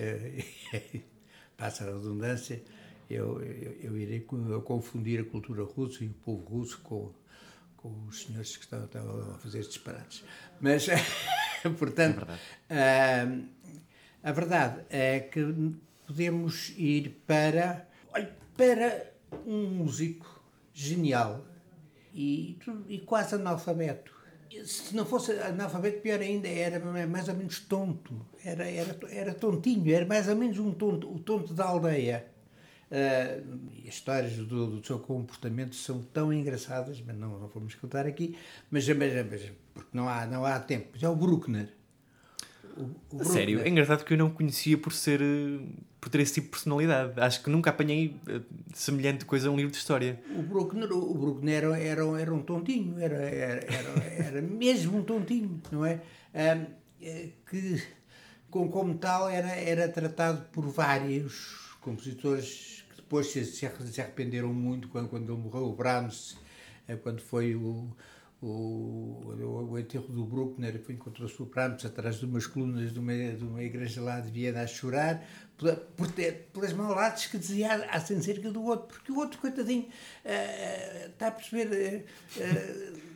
passa 1.55 1.83
a 1.83 1.93
redundância, 1.93 2.61
eu, 3.09 3.41
eu, 3.41 3.71
eu 3.81 3.97
irei 3.97 4.19
confundir 4.19 5.19
a 5.21 5.23
cultura 5.23 5.63
russa 5.63 6.03
e 6.03 6.07
o 6.07 6.13
povo 6.13 6.43
russo 6.47 6.79
com, 6.81 7.11
com 7.77 8.05
os 8.07 8.23
senhores 8.23 8.55
que 8.55 8.63
estão, 8.63 8.85
estão 8.85 9.31
a 9.31 9.37
fazer 9.39 9.61
disparates. 9.61 10.23
Mas, 10.59 10.87
portanto, 11.77 12.21
é 12.21 12.25
verdade. 12.25 13.45
Uh, 13.49 13.49
a 14.21 14.31
verdade 14.31 14.85
é 14.89 15.19
que 15.21 15.73
podemos 16.05 16.73
ir 16.77 17.21
para, 17.25 17.87
para 18.55 19.08
um 19.45 19.65
músico 19.67 20.41
genial 20.73 21.45
e, 22.13 22.57
e 22.87 22.99
quase 22.99 23.35
analfabeto. 23.35 24.17
Se 24.65 24.95
não 24.95 25.05
fosse 25.05 25.31
analfabeto, 25.33 26.01
pior 26.01 26.19
ainda, 26.19 26.47
era 26.47 26.79
mais 27.05 27.27
ou 27.27 27.35
menos 27.35 27.59
tonto. 27.59 28.25
Era, 28.43 28.67
era, 28.67 28.97
era 29.09 29.33
tontinho, 29.33 29.93
era 29.93 30.05
mais 30.05 30.27
ou 30.27 30.35
menos 30.35 30.57
um 30.57 30.71
tonto, 30.71 31.11
o 31.11 31.19
tonto 31.19 31.53
da 31.53 31.65
aldeia. 31.65 32.25
Uh, 32.89 33.69
as 33.87 33.93
histórias 33.93 34.35
do, 34.35 34.65
do, 34.65 34.85
seu 34.85 34.97
comportamento 34.97 35.75
são 35.75 36.01
tão 36.01 36.33
engraçadas, 36.33 36.99
mas 37.05 37.15
não, 37.15 37.37
não 37.37 37.47
vamos 37.47 37.75
contar 37.75 38.07
aqui, 38.07 38.35
mas, 38.71 38.87
mas, 38.89 39.13
mas 39.29 39.51
porque 39.75 39.95
não 39.95 40.09
há, 40.09 40.25
não 40.25 40.43
há 40.43 40.59
tempo. 40.59 40.97
Já 40.97 41.07
é 41.07 41.11
o 41.11 41.15
Bruckner, 41.15 41.69
o, 42.79 43.17
o 43.17 43.25
Sério, 43.25 43.61
é 43.61 43.67
engraçado 43.67 44.05
que 44.05 44.13
eu 44.13 44.17
não 44.17 44.29
conhecia 44.29 44.77
por 44.77 44.93
ser 44.93 45.19
por 45.99 46.09
ter 46.09 46.21
esse 46.21 46.35
tipo 46.35 46.45
de 46.45 46.51
personalidade. 46.51 47.19
Acho 47.19 47.43
que 47.43 47.49
nunca 47.49 47.69
apanhei 47.69 48.15
uh, 48.27 48.41
semelhante 48.73 49.25
coisa 49.25 49.49
a 49.49 49.51
um 49.51 49.57
livro 49.57 49.71
de 49.71 49.77
história. 49.77 50.19
O 50.33 50.41
Bruckner, 50.41 50.91
o 50.91 51.13
Bruckner 51.13 51.63
era, 51.63 51.77
era, 51.77 52.21
era 52.21 52.33
um 52.33 52.41
tontinho, 52.41 52.97
era, 52.99 53.17
era, 53.17 53.65
era, 53.65 54.03
era 54.03 54.41
mesmo 54.41 54.99
um 54.99 55.03
tontinho, 55.03 55.61
não 55.71 55.85
é? 55.85 56.01
Um, 56.33 56.65
é, 57.01 57.29
que, 57.49 57.81
com, 58.49 58.69
como 58.69 58.97
tal, 58.97 59.29
era, 59.29 59.49
era 59.49 59.89
tratado 59.89 60.45
por 60.51 60.65
vários 60.65 61.75
compositores 61.81 62.85
que 62.89 62.95
depois 62.97 63.27
se, 63.27 63.43
se 63.43 63.65
arrependeram 64.01 64.53
muito 64.53 64.87
quando, 64.87 65.09
quando 65.09 65.37
morreu 65.37 65.65
o 65.65 65.75
Brahms, 65.75 66.37
eh, 66.87 66.95
quando 66.95 67.21
foi 67.21 67.55
o 67.55 67.89
o, 68.41 69.67
o, 69.69 69.77
enterro 69.77 70.07
do 70.07 70.23
Bruckner, 70.25 70.81
que 70.81 70.93
encontrou-se 70.93 71.41
o 71.41 71.45
Brahms 71.45 71.85
atrás 71.85 72.19
de 72.19 72.25
umas 72.25 72.47
colunas 72.47 72.93
de 72.93 72.99
uma, 72.99 73.13
de 73.13 73.43
uma 73.43 73.61
igreja 73.61 74.01
lá 74.01 74.19
de 74.19 74.31
Viena 74.31 74.61
a 74.61 74.67
chorar, 74.67 75.25
por, 75.57 75.75
por 75.97 76.07
pelas 76.53 76.71
maldades 76.71 77.27
que 77.27 77.37
dizia 77.37 77.73
acerca 77.89 78.49
do 78.49 78.63
outro, 78.63 78.87
porque 78.87 79.11
o 79.11 79.17
outro, 79.17 79.39
coitadinho, 79.39 79.83
uh, 79.83 81.09
está 81.09 81.27
a 81.27 81.31
perceber. 81.31 82.05
Uh, 82.37 83.09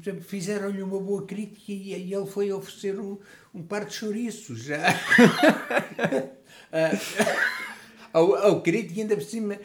exemplo, 0.00 0.22
fizeram-lhe 0.22 0.82
uma 0.82 0.98
boa 0.98 1.26
crítica 1.26 1.72
e, 1.72 1.94
e, 1.94 2.14
ele 2.14 2.26
foi 2.26 2.50
oferecer 2.52 2.98
um, 2.98 3.18
um 3.54 3.62
par 3.62 3.84
de 3.84 3.92
chouriços 3.92 4.62
já. 4.62 4.82
ao, 8.12 8.34
ao 8.34 8.62
crítico, 8.62 8.98
ainda 8.98 9.14
por 9.14 9.24
cima, 9.24 9.58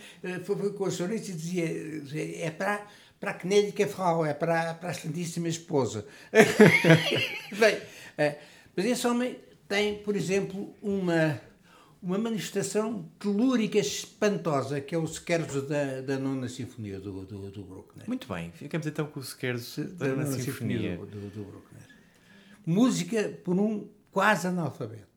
foi, 0.44 0.56
foi 0.58 0.74
com 0.74 0.84
o 0.84 0.92
chouriço 0.92 1.32
e 1.32 1.34
dizia: 1.34 2.46
é 2.46 2.52
para 2.52 2.86
para 3.26 3.32
a 3.32 3.38
Gnädige 3.40 3.88
Frau, 3.88 4.24
é 4.24 4.36
para, 4.36 4.76
para 4.76 4.90
a 4.90 4.92
excelentíssima 4.92 5.48
esposa. 5.48 6.06
Bem, 7.58 7.82
é, 8.16 8.38
mas 8.76 8.86
esse 8.86 9.08
homem 9.08 9.40
tem, 9.68 9.98
por 10.04 10.16
exemplo, 10.16 10.72
uma, 10.80 11.42
uma 12.04 12.20
manifestação 12.20 13.10
telúrica 13.18 13.80
espantosa, 13.80 14.80
que 14.80 14.94
é 14.94 14.98
o 15.00 15.08
scherzo 15.08 15.64
da, 15.64 16.02
da 16.02 16.20
nona 16.20 16.48
sinfonia 16.48 17.00
do, 17.00 17.26
do, 17.26 17.50
do 17.50 17.64
Bruckner. 17.64 18.08
Muito 18.08 18.32
bem, 18.32 18.52
ficamos 18.52 18.86
então 18.86 19.08
com 19.08 19.20
o 19.20 19.24
scherzo 19.24 19.86
da, 19.86 20.06
da 20.08 20.16
nona 20.18 20.26
sinfonia, 20.28 20.92
sinfonia 20.92 20.98
do, 20.98 21.06
do, 21.08 21.30
do 21.30 21.44
Bruckner. 21.46 21.82
Música 22.64 23.30
por 23.44 23.60
um 23.60 23.88
quase 24.12 24.46
analfabeto. 24.46 25.15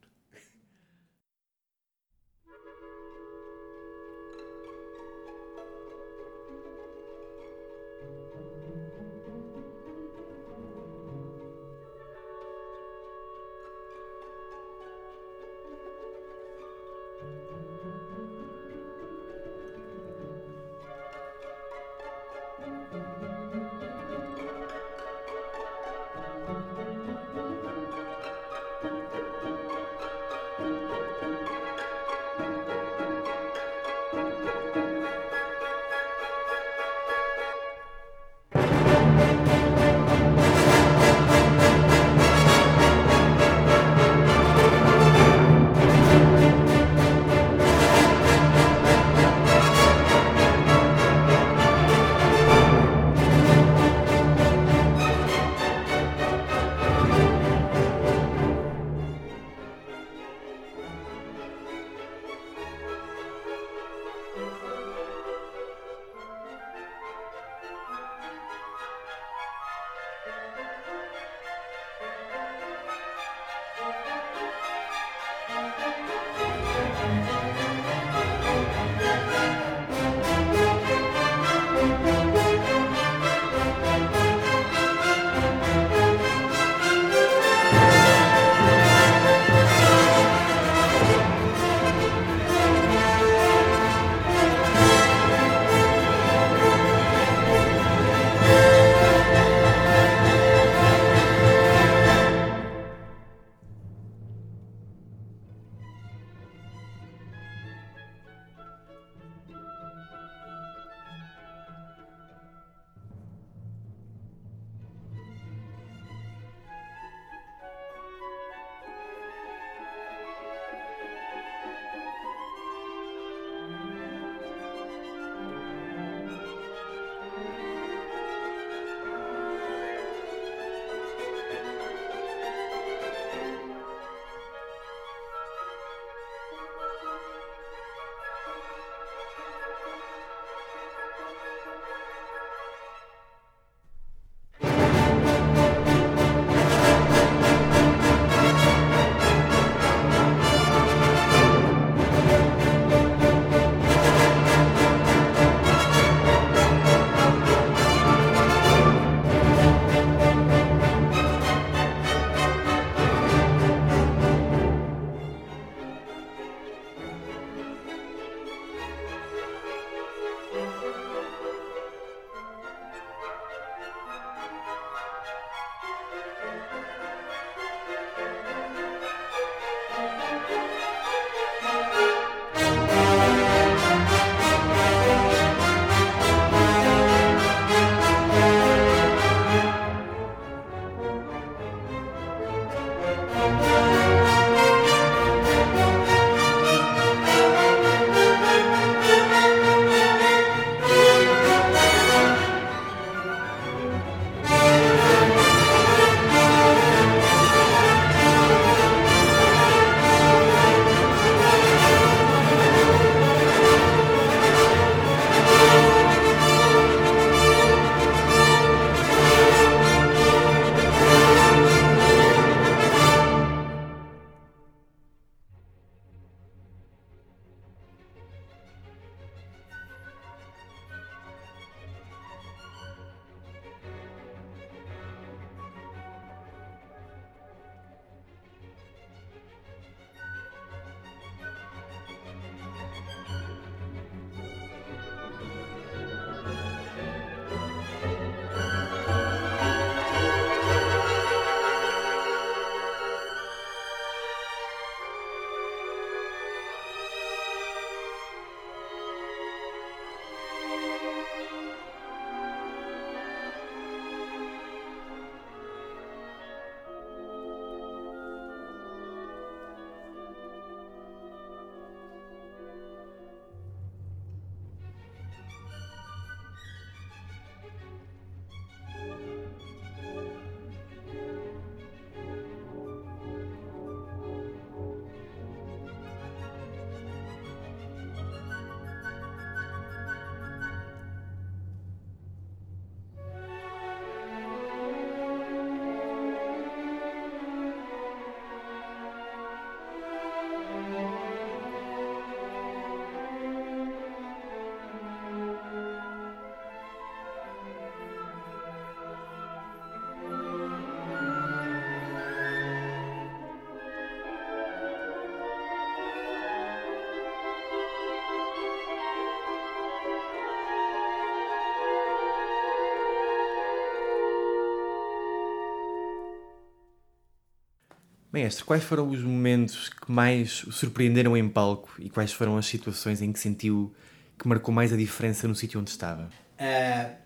Maestro, 328.39 328.67
quais 328.67 328.85
foram 328.85 329.11
os 329.11 329.21
momentos 329.21 329.89
que 329.89 330.13
mais 330.13 330.63
o 330.63 330.71
surpreenderam 330.71 331.37
em 331.37 331.49
palco 331.49 331.91
e 331.99 332.09
quais 332.09 332.33
foram 332.33 332.57
as 332.57 332.67
situações 332.67 333.21
em 333.21 333.33
que 333.33 333.39
sentiu 333.41 333.93
que 334.39 334.47
marcou 334.47 334.73
mais 334.73 334.93
a 334.93 334.97
diferença 334.97 335.49
no 335.49 335.57
sítio 335.57 335.81
onde 335.81 335.91
estava? 335.91 336.31
Ah, 336.57 337.17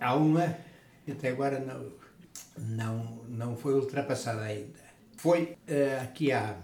há 0.00 0.16
uma 0.16 0.58
que 1.04 1.12
até 1.12 1.28
agora 1.28 1.60
não, 1.60 1.92
não, 2.58 3.24
não 3.28 3.56
foi 3.56 3.74
ultrapassada 3.74 4.42
ainda. 4.42 4.80
Foi 5.16 5.56
ah, 5.68 6.02
aqui 6.02 6.32
há 6.32 6.56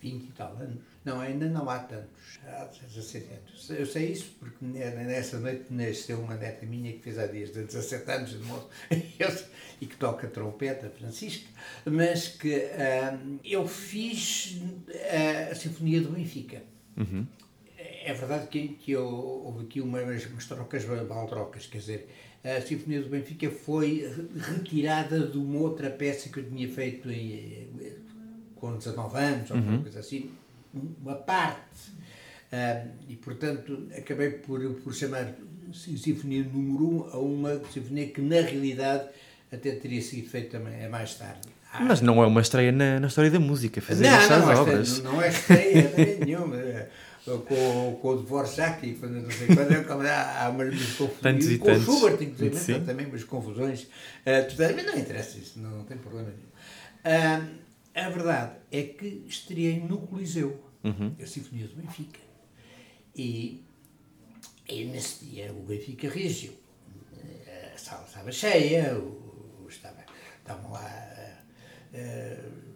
20 0.00 0.22
e 0.22 0.32
tal 0.32 0.52
anos. 0.56 0.78
Não, 1.04 1.20
ainda 1.20 1.48
não 1.48 1.68
há 1.68 1.80
tantos. 1.80 2.38
Há 2.46 2.66
17 2.66 3.26
anos. 3.32 3.70
Eu 3.70 3.86
sei 3.86 4.12
isso 4.12 4.36
porque 4.38 4.64
ne- 4.64 4.90
nessa 4.90 5.40
noite 5.40 5.64
nasceu 5.70 6.20
uma 6.20 6.36
neta 6.36 6.64
minha 6.64 6.92
que 6.92 7.00
fez 7.00 7.18
há 7.18 7.26
dias 7.26 7.52
de 7.52 7.64
17 7.64 8.08
anos 8.12 8.30
de 8.30 8.38
moço 8.38 8.68
e 9.80 9.86
que 9.86 9.96
toca 9.96 10.26
trompeta, 10.26 10.88
Francisca, 10.90 11.46
mas 11.84 12.28
que 12.28 12.54
ah, 12.54 13.18
eu 13.44 13.66
fiz 13.68 14.58
ah, 14.90 15.50
a 15.52 15.54
Sinfonia 15.54 16.00
do 16.00 16.10
Benfica. 16.10 16.62
É 17.78 18.12
verdade 18.14 18.46
que, 18.46 18.68
que 18.68 18.92
eu, 18.92 19.04
houve 19.06 19.64
aqui 19.64 19.80
umas, 19.80 20.24
umas 20.26 20.46
trocas 20.46 20.84
baltrocas, 20.84 21.66
quer 21.66 21.78
dizer, 21.78 22.08
a 22.44 22.60
Sinfonia 22.60 23.02
do 23.02 23.08
Benfica 23.08 23.50
foi 23.50 24.06
re- 24.08 24.54
retirada 24.54 25.26
de 25.26 25.36
uma 25.36 25.58
outra 25.58 25.90
peça 25.90 26.28
que 26.28 26.38
eu 26.38 26.44
tinha 26.48 26.68
feito 26.68 27.10
em, 27.10 27.68
com 28.54 28.76
19 28.76 29.18
anos, 29.18 29.50
ou 29.50 29.56
alguma 29.56 29.78
coisa 29.82 30.00
assim, 30.00 30.30
uma 30.72 31.16
parte. 31.16 31.90
Ah, 32.52 32.86
e, 33.08 33.16
portanto, 33.16 33.88
acabei 33.96 34.30
por, 34.30 34.60
por 34.76 34.94
chamar 34.94 35.34
Sin- 35.74 35.96
Sinfonia 35.96 36.44
número 36.44 37.08
1 37.08 37.10
a 37.10 37.18
uma 37.18 37.60
sinfonia 37.72 38.06
que, 38.06 38.20
na 38.20 38.40
realidade, 38.40 39.08
até 39.52 39.72
teria 39.72 40.00
sido 40.02 40.28
feita 40.28 40.58
também 40.58 40.84
a 40.84 40.88
mais 40.88 41.14
tarde. 41.14 41.48
Ah, 41.72 41.80
Mas 41.84 42.00
não 42.00 42.22
é 42.22 42.26
uma 42.26 42.40
estreia 42.40 42.72
na, 42.72 42.98
na 43.00 43.06
história 43.08 43.30
da 43.30 43.38
música, 43.40 43.80
fazer 43.80 44.04
não, 44.08 44.16
estas 44.18 44.44
não, 44.44 44.54
obras. 44.62 44.92
esta 44.92 45.02
não 45.02 45.20
é 45.22 45.28
estreia 45.28 46.18
nenhuma. 46.24 46.56
É, 46.56 46.88
Com, 47.26 47.98
com 48.00 48.08
o 48.08 48.16
Dvorak 48.22 48.86
e 48.86 48.92
não 48.94 49.30
sei 49.30 49.48
quando, 49.48 50.04
é 50.06 50.10
há, 50.10 50.44
há 50.44 50.48
umas 50.48 50.68
umas 50.72 50.92
confusões. 50.94 51.58
Com 51.58 51.72
o 51.72 51.80
Schubert, 51.80 52.22
inclusive, 52.22 52.56
Sim. 52.56 52.74
há 52.74 52.80
também 52.80 53.06
umas 53.06 53.24
confusões. 53.24 53.82
Uh, 53.82 54.48
todas, 54.48 54.74
mas 54.76 54.86
não 54.86 54.96
interessa 54.96 55.36
isso, 55.36 55.58
não, 55.58 55.82
tem 55.84 55.98
problema 55.98 56.28
nenhum. 56.28 56.46
Ah, 57.04 57.46
a 58.06 58.10
verdade 58.10 58.52
é 58.70 58.82
que 58.84 59.24
estreiei 59.26 59.80
no 59.80 59.98
Coliseu, 59.98 60.60
a 61.20 61.26
Sinfonia 61.26 61.66
do 61.66 61.74
Benfica. 61.74 62.20
E, 63.16 63.64
e 64.68 64.84
nesse 64.84 65.24
dia 65.24 65.50
o 65.52 65.62
Benfica 65.64 66.08
reagiu. 66.08 66.52
A 67.74 67.76
sala 67.78 68.04
estava 68.06 68.30
cheia, 68.30 68.96
o- 68.96 69.25
estava, 69.68 70.04
estavam 70.42 70.72
lá. 70.72 70.80
ah, 71.94 72.66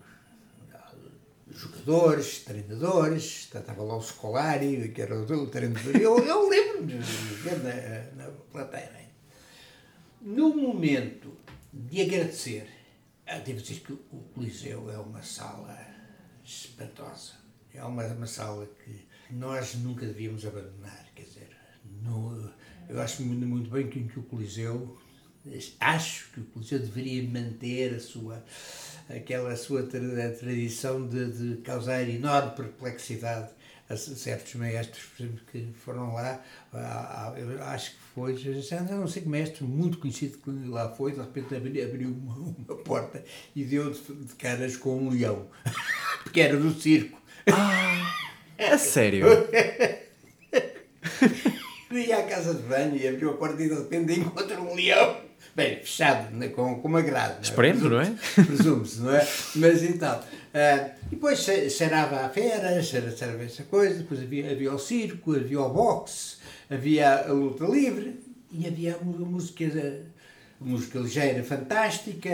jogadores, 1.53 2.45
treinadores, 2.45 3.49
estava 3.53 3.83
lá 3.83 3.97
o 3.97 4.03
Scolari, 4.03 4.91
que 4.93 5.03
era 5.03 5.19
o 5.19 5.47
treinador, 5.49 5.97
eu, 5.97 6.19
eu 6.19 6.49
lembro-me 6.49 6.95
na, 6.95 8.25
na 8.25 8.31
plateia. 8.53 8.91
não 8.93 8.99
é? 8.99 9.11
No 10.21 10.57
momento 10.57 11.37
de 11.73 12.03
agradecer, 12.03 12.69
ah, 13.27 13.39
devo 13.39 13.61
dizer 13.61 13.81
que 13.81 13.93
o 13.93 14.25
Coliseu 14.35 14.91
é 14.91 14.99
uma 14.99 15.23
sala 15.23 15.79
espantosa, 16.45 17.33
é 17.73 17.83
uma, 17.85 18.05
uma 18.07 18.27
sala 18.27 18.67
que 18.85 19.09
nós 19.31 19.75
nunca 19.77 20.07
devíamos 20.07 20.45
abandonar, 20.45 21.07
quer 21.15 21.23
dizer, 21.23 21.57
no, 22.03 22.53
eu 22.89 23.01
acho 23.01 23.23
muito, 23.23 23.47
muito 23.47 23.71
bem 23.71 23.89
que 23.89 24.19
o 24.19 24.23
Coliseu, 24.25 24.99
acho 25.81 26.31
que 26.33 26.41
o 26.41 26.45
Coliseu 26.45 26.79
deveria 26.79 27.23
manter 27.29 27.95
a 27.95 28.01
sua 28.01 28.45
aquela 29.09 29.57
sua 29.57 29.83
tra- 29.85 30.31
tradição 30.39 31.07
de, 31.07 31.33
de 31.57 31.63
causar 31.63 32.09
enorme 32.09 32.53
perplexidade 32.55 33.49
a 33.89 33.97
certos 33.97 34.55
maestros 34.55 35.03
por 35.17 35.23
exemplo, 35.25 35.41
que 35.51 35.67
foram 35.85 36.15
lá. 36.15 36.41
ah, 36.73 37.33
ah, 37.35 37.41
Eu 37.41 37.61
acho 37.65 37.91
que 37.91 37.97
foi, 38.15 38.37
já 38.37 38.81
não 38.83 39.09
sei 39.09 39.23
que 39.23 39.29
mestre 39.29 39.65
muito 39.65 39.99
conhecido 39.99 40.39
que 40.39 40.51
lá 40.69 40.89
foi, 40.95 41.11
de 41.13 41.19
repente 41.19 41.55
abriu, 41.83 42.11
uma, 42.11 42.37
uma 42.37 42.77
porta 42.85 43.25
e 43.57 43.65
deu 43.65 43.91
de, 43.91 44.01
de 44.01 44.35
caras 44.35 44.77
com 44.77 44.97
um 44.97 45.11
leão, 45.11 45.49
porque 46.23 46.41
era 46.41 46.57
do 46.57 46.73
circo. 46.73 47.21
A 48.59 48.79
sério? 48.79 49.27
Ia 51.91 52.19
à 52.19 52.23
casa 52.23 52.55
de 52.55 52.63
banho 52.63 52.97
e 52.97 53.09
abriu 53.09 53.31
a 53.31 53.37
porta 53.37 53.61
e 53.61 53.69
de 53.69 53.75
repente 53.75 54.13
encontra 54.21 54.61
um 54.61 54.75
leão. 54.75 55.30
Bem, 55.55 55.77
fechado, 55.79 56.35
né, 56.35 56.49
com, 56.49 56.77
com 56.81 56.89
uma 56.89 57.03
grade. 57.03 57.33
não 57.35 57.39
é? 57.39 57.43
Espremendo, 57.43 57.91
não 57.91 58.01
é? 58.01 58.15
Presume-se, 58.47 59.01
não 59.01 59.15
é? 59.15 59.29
Mas 59.57 59.83
então. 59.83 60.21
e 61.07 61.15
depois 61.17 61.41
che- 61.41 61.69
cheirava 61.69 62.21
a 62.25 62.29
fera, 62.29 62.81
cheira- 62.83 63.11
cheirava 63.15 63.43
essa 63.43 63.65
coisa, 63.65 63.99
depois 63.99 64.21
havia, 64.21 64.51
havia 64.51 64.73
o 64.73 64.79
circo, 64.79 65.35
havia 65.35 65.61
o 65.61 65.69
boxe, 65.73 66.37
havia 66.71 67.27
a 67.29 67.33
luta 67.33 67.65
livre 67.65 68.21
e 68.53 68.67
havia 68.67 68.97
a 68.97 69.05
música, 69.05 69.65
a 70.61 70.65
música 70.65 70.99
ligeira 71.01 71.43
fantástica, 71.43 72.31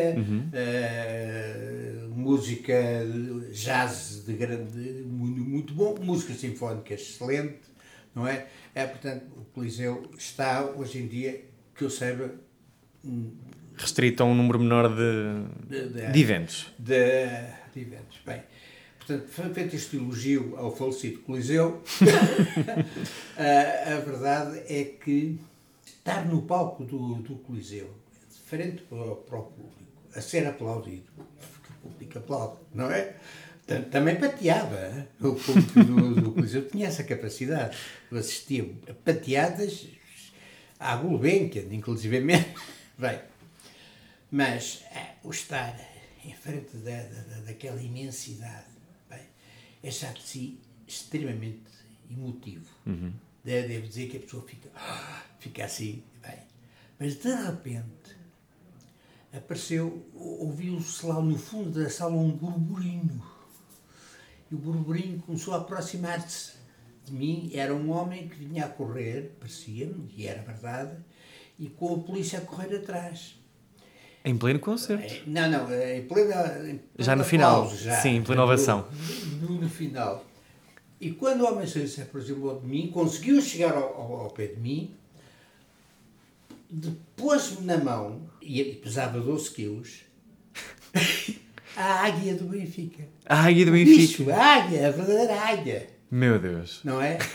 ah, 0.97 2.07
música 2.09 2.75
jazz 3.53 4.25
de 4.27 4.33
grande, 4.35 5.05
muito, 5.07 5.41
muito 5.41 5.75
bom, 5.75 5.97
música 6.01 6.35
sinfónica 6.35 6.95
excelente, 6.95 7.61
não 8.15 8.27
é? 8.27 8.47
É, 8.75 8.87
portanto, 8.87 9.25
o 9.37 9.45
Coliseu 9.55 10.11
está 10.19 10.65
hoje 10.65 10.99
em 10.99 11.07
dia, 11.07 11.43
que 11.75 11.85
eu 11.85 11.91
saiba, 11.91 12.31
Restrito 13.77 14.23
a 14.23 14.27
um 14.27 14.35
número 14.35 14.59
menor 14.59 14.89
de, 14.89 15.69
De- 15.69 15.89
de- 15.91 16.13
de 16.13 16.21
eventos. 16.21 16.67
de, 16.79 16.95
eventos. 17.77 18.19
Bem, 18.25 18.43
portanto, 18.99 19.29
feito 19.55 19.77
este 19.77 19.97
elogio 19.97 20.55
ao 20.57 20.75
falecido 20.75 21.19
Coliseu. 21.21 21.83
a, 23.37 23.95
a 23.95 24.01
verdade 24.01 24.61
é 24.69 24.85
que 24.85 25.39
estar 25.85 26.25
no 26.27 26.43
palco 26.43 26.85
do, 26.85 27.17
do 27.17 27.37
Coliseu, 27.37 27.93
de 28.33 28.39
frente 28.49 28.83
para, 28.83 28.99
o- 28.99 29.17
para 29.17 29.39
o 29.39 29.43
público, 29.43 29.77
a 30.15 30.21
ser 30.21 30.47
aplaudido, 30.47 31.05
porque 31.17 31.73
o 31.85 31.89
público 31.91 32.19
aplaude, 32.19 32.57
não 32.75 32.91
é? 32.91 33.15
Tam- 33.67 33.83
Também 33.83 34.17
pateava. 34.17 35.07
O 35.21 35.35
público 35.35 35.85
do, 35.85 36.15
do 36.21 36.33
Coliseu 36.33 36.67
tinha 36.69 36.87
essa 36.87 37.05
capacidade. 37.05 37.77
Eu 38.11 38.19
assistia 38.19 38.71
a 38.89 38.95
pateadas 38.95 39.87
à 40.81 40.97
Gulbenkian, 40.97 41.65
inclusivamente. 41.75 42.55
Bem, 42.99 43.21
mas 44.31 44.83
eh, 44.91 45.15
o 45.23 45.31
estar 45.31 45.79
em 46.25 46.35
frente 46.35 46.77
da, 46.79 47.03
da, 47.03 47.21
da- 47.23 47.41
daquela 47.43 47.81
imensidade 47.83 48.67
bem, 49.09 49.23
é 49.83 49.91
já 49.91 50.13
de 50.13 50.23
si 50.23 50.61
extremamente 50.87 51.63
emotivo. 52.11 52.67
De- 53.45 53.69
Devo 53.69 53.87
dizer 53.87 54.09
que 54.09 54.17
a 54.17 54.21
pessoa 54.21 54.43
fica, 54.47 54.71
fica 55.39 55.65
assim, 55.65 56.03
bem. 56.23 56.39
Mas 56.99 57.17
de 57.17 57.33
repente 57.35 58.17
apareceu, 59.33 60.09
ou- 60.15 60.47
ouviu-se 60.47 61.05
lá 61.05 61.21
no 61.21 61.39
fundo 61.39 61.83
da 61.83 61.91
sala 61.91 62.15
um 62.17 62.31
burburinho. 62.31 63.23
E 64.51 64.55
o 64.55 64.59
burburinho 64.59 65.19
começou 65.21 65.53
a 65.55 65.59
aproximar-se 65.59 66.53
de 67.05 67.13
mim. 67.13 67.51
Era 67.53 67.75
um 67.75 67.91
homem 67.91 68.29
que 68.29 68.37
vinha 68.37 68.65
a 68.65 68.69
correr, 68.69 69.37
parecia-me, 69.39 70.11
e 70.17 70.27
era 70.27 70.41
verdade, 70.43 70.97
e 71.59 71.69
com 71.69 71.95
a 71.95 71.99
polícia 71.99 72.39
a 72.39 72.43
correr 72.43 72.75
atrás. 72.77 73.35
Em 74.25 74.37
pleno 74.37 74.59
concerto. 74.59 75.05
É, 75.15 75.23
Não, 75.27 75.49
não, 75.51 75.71
é 75.71 75.99
em 75.99 76.03
plena. 76.07 76.69
em 76.69 76.81
Já 76.99 77.15
no 77.15 77.23
pleno 77.23 77.25
final, 77.25 77.63
aplauso, 77.63 77.83
já. 77.85 78.01
sim, 78.01 78.17
em 78.17 78.23
plena 78.23 78.43
ovação. 78.45 78.89
No, 79.41 79.51
no- 79.51 79.61
no 79.63 79.69
final. 79.69 80.25
E 81.01 81.13
quando 81.13 81.43
o 81.43 81.47
homem 81.53 81.67
se 81.67 82.01
aproximou 82.01 82.59
de 82.61 82.67
mim, 82.67 82.91
conseguiu 82.91 83.41
chegar 83.41 83.73
ao, 83.75 83.85
ao- 83.95 84.13
ao 84.23 84.31
pé 84.31 84.47
de 84.47 84.57
mim, 84.61 84.95
pôs-me 87.15 87.65
na 87.67 87.79
mão, 87.79 88.29
e, 88.43 88.63
pesava 88.65 89.21
12 89.21 89.51
quilos, 89.51 90.01
a 91.77 92.05
águia 92.07 92.35
do 92.35 92.45
Benfica. 92.47 93.05
A 93.25 93.45
águia 93.45 93.67
do 93.67 93.77
Isso, 93.77 94.25
Benfica. 94.25 94.37
a 94.37 94.55
águia, 94.57 94.89
a 94.89 94.91
verdadeira 94.91 95.35
águia, 95.41 95.87
Meu 96.11 96.39
Deus. 96.39 96.81
não 96.85 97.01
é? 97.01 97.19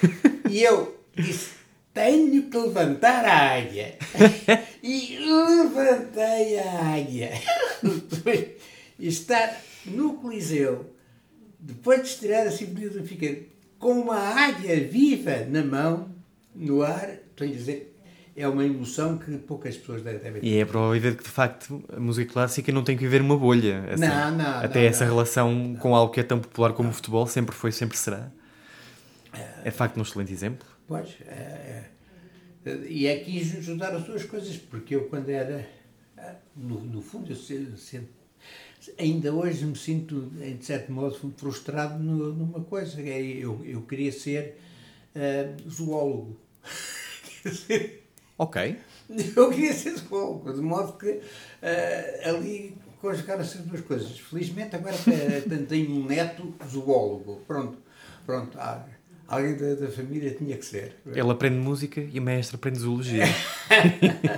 E 0.50 0.62
eu 0.64 1.00
disse, 1.16 1.52
tenho 1.94 2.44
que 2.44 2.58
levantar 2.58 3.26
a 3.26 3.58
águia. 3.58 3.98
E 4.84 5.20
levantei 5.20 6.58
a 6.58 6.96
águia. 6.96 7.32
E 8.98 9.08
estar 9.08 9.60
no 9.86 10.14
Coliseu, 10.14 10.94
depois 11.60 12.02
de 12.02 12.08
estrear 12.08 12.48
a 12.48 12.52
Sinfonia 12.52 12.90
do 12.90 13.04
com 13.80 13.94
uma 13.94 14.18
águia 14.18 14.88
viva 14.88 15.46
na 15.48 15.64
mão, 15.64 16.10
no 16.54 16.84
ar, 16.84 17.10
estou 17.10 17.48
a 17.48 17.50
dizer, 17.50 18.00
é 18.36 18.48
uma 18.48 18.64
emoção 18.64 19.18
que 19.18 19.38
poucas 19.40 19.76
pessoas 19.76 20.04
devem 20.04 20.20
ter. 20.20 20.44
E 20.44 20.58
é 20.58 20.62
a 20.62 20.66
de 20.66 21.16
que, 21.16 21.24
de 21.24 21.30
facto, 21.30 21.84
a 21.96 22.00
música 22.00 22.32
clássica 22.32 22.72
não 22.72 22.84
tem 22.84 22.96
que 22.96 23.04
viver 23.04 23.22
uma 23.22 23.38
bolha. 23.38 23.84
Não, 23.98 24.32
não, 24.38 24.60
Até 24.60 24.82
não, 24.82 24.88
essa 24.88 25.06
não. 25.06 25.14
relação 25.14 25.76
com 25.80 25.96
algo 25.96 26.14
que 26.14 26.20
é 26.20 26.24
tão 26.24 26.40
popular 26.40 26.74
como 26.74 26.90
o 26.90 26.94
futebol 26.94 27.26
sempre 27.28 27.56
foi, 27.56 27.72
sempre 27.72 27.98
será. 27.98 28.32
É 29.64 29.70
de 29.70 29.76
facto 29.76 29.98
um 29.98 30.02
excelente 30.02 30.32
exemplo. 30.32 30.68
Pois, 30.92 31.16
é, 31.26 31.86
é, 32.66 32.78
e 32.90 33.08
aqui 33.10 33.42
juntar 33.62 33.96
as 33.96 34.04
duas 34.04 34.26
coisas, 34.26 34.58
porque 34.58 34.94
eu 34.94 35.06
quando 35.08 35.30
era, 35.30 35.66
ah, 36.18 36.36
no, 36.54 36.82
no 36.82 37.02
fundo, 37.02 37.32
eu 37.32 37.36
se- 37.38 37.78
sempre 37.78 38.10
ainda 39.00 39.34
hoje 39.34 39.66
me 39.66 39.78
sinto, 39.78 40.30
de 40.32 40.66
certo 40.66 40.92
modo, 40.92 41.34
frustrado 41.38 41.98
numa 42.04 42.62
coisa. 42.66 43.00
É, 43.02 43.22
eu, 43.22 43.64
eu 43.64 43.84
queria 43.84 44.12
ser 44.12 44.58
uh, 45.16 45.70
zoólogo. 45.70 46.36
ok. 48.38 48.78
Eu 49.34 49.50
queria 49.50 49.74
ser 49.74 49.96
zoólogo, 49.96 50.54
de 50.54 50.60
modo 50.62 50.98
que 50.98 51.10
uh, 51.10 51.22
ali 52.28 52.76
conjugaram 53.00 53.40
essas 53.40 53.62
duas 53.62 53.80
coisas. 53.80 54.20
Felizmente 54.20 54.76
agora 54.76 54.98
tenho 55.70 55.90
um 55.92 56.06
neto 56.06 56.54
zoólogo. 56.68 57.40
Pronto, 57.48 57.78
pronto. 58.26 58.58
Ah, 58.60 58.86
alguém 59.36 59.56
da, 59.56 59.76
da, 59.76 59.88
família 59.92 60.32
tinha 60.32 60.58
que 60.58 60.66
ser. 60.66 60.96
Ele 61.06 61.32
aprende 61.32 61.58
música 61.58 62.02
e 62.02 62.20
o 62.20 62.22
mestre 62.22 62.56
aprende 62.56 62.80
zoologia. 62.80 63.24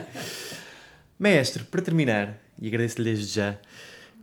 mestre, 1.18 1.64
para 1.64 1.82
terminar, 1.82 2.38
e 2.62 2.68
agradeço-lhe 2.68 3.06
desde 3.06 3.36
já, 3.36 3.60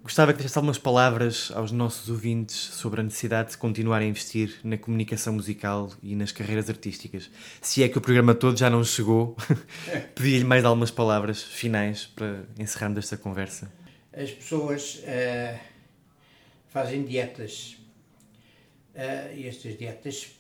Gostava 0.03 0.33
que 0.33 0.39
deixasse 0.39 0.57
algumas 0.57 0.79
palavras 0.79 1.53
aos 1.55 1.71
nossos 1.71 2.09
ouvintes 2.09 2.57
sobre 2.57 3.01
a 3.01 3.05
necessidade 3.05 3.51
de 3.51 3.59
continuar 3.59 4.01
a 4.01 4.05
investir 4.05 4.59
na 4.65 4.79
comunicação 4.79 5.35
musical 5.35 5.93
e 6.03 6.17
nas 6.17 6.33
carreiras 6.33 6.71
artísticas. 6.71 7.31
Se 7.61 7.83
é 7.83 7.89
que 7.89 7.99
o 7.99 8.01
programa 8.01 8.35
todo 8.35 8.57
já 8.57 8.71
não 8.71 8.83
chegou, 8.83 9.37
pedi-lhe 10.17 10.45
mais 10.45 10.65
algumas 10.65 10.91
palavras 10.91 11.43
finais 11.43 12.07
para 12.07 12.45
encerrarmos 12.59 12.99
esta 12.99 13.19
conversa. 13.19 13.71
As 14.11 14.31
pessoas 14.31 15.03
uh, 15.05 15.61
fazem 16.71 17.05
dietas 17.05 17.77
uh, 18.95 19.37
e 19.37 19.47
estas 19.47 19.77
dietas 19.77 20.35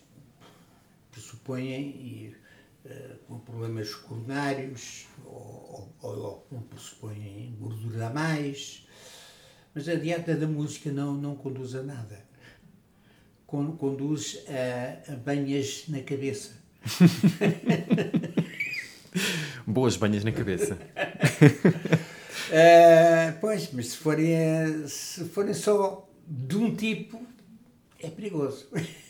pressupõem 1.20 1.80
e, 1.80 2.36
uh, 2.84 3.18
com 3.26 3.38
problemas 3.40 3.94
coronários 3.94 5.06
ou, 5.24 5.92
ou, 6.02 6.46
ou 6.50 6.60
pressupõem 6.62 7.56
gordura 7.60 8.06
a 8.06 8.10
mais 8.10 8.86
mas 9.74 9.88
a 9.88 9.94
dieta 9.94 10.34
da 10.34 10.46
música 10.46 10.90
não, 10.90 11.14
não 11.14 11.36
conduz 11.36 11.74
a 11.74 11.82
nada. 11.82 12.24
Conduz 13.46 14.44
a, 14.48 15.12
a 15.12 15.16
banhas 15.16 15.84
na 15.88 16.02
cabeça. 16.02 16.52
Boas 19.66 19.96
banhas 19.96 20.24
na 20.24 20.32
cabeça. 20.32 20.78
uh, 22.48 23.34
pois, 23.40 23.72
mas 23.72 23.88
se 23.88 23.96
forem, 23.96 24.88
se 24.88 25.24
forem 25.26 25.54
só 25.54 26.08
de 26.26 26.56
um 26.56 26.74
tipo, 26.74 27.20
é 28.00 28.08
perigoso. 28.08 28.68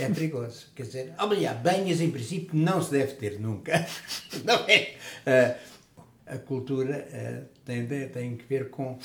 É 0.00 0.08
perigoso. 0.08 0.66
Quer 0.74 0.82
dizer, 0.84 1.14
aliás, 1.18 1.58
banhas 1.60 2.00
em 2.00 2.10
princípio 2.10 2.56
não 2.56 2.82
se 2.82 2.90
deve 2.90 3.14
ter 3.14 3.38
nunca. 3.38 3.86
Não 4.44 4.64
é? 4.68 4.96
Uh, 5.26 5.68
a 6.26 6.38
cultura 6.38 7.06
uh, 7.08 7.46
tem, 7.64 7.86
tem 8.08 8.36
que 8.36 8.44
ver 8.44 8.70
com 8.70 8.98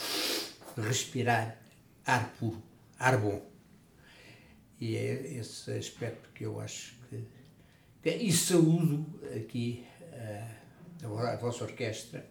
respirar 0.77 1.57
ar 2.05 2.33
puro, 2.39 2.61
ar 2.99 3.17
bom. 3.17 3.41
E 4.79 4.95
é 4.95 5.37
esse 5.37 5.71
aspecto 5.71 6.29
que 6.33 6.45
eu 6.45 6.59
acho 6.59 6.95
que. 7.09 7.23
E 8.09 8.31
saúdo 8.33 9.05
aqui 9.35 9.85
uh, 10.11 11.17
a 11.27 11.35
vossa 11.37 11.63
orquestra 11.63 12.25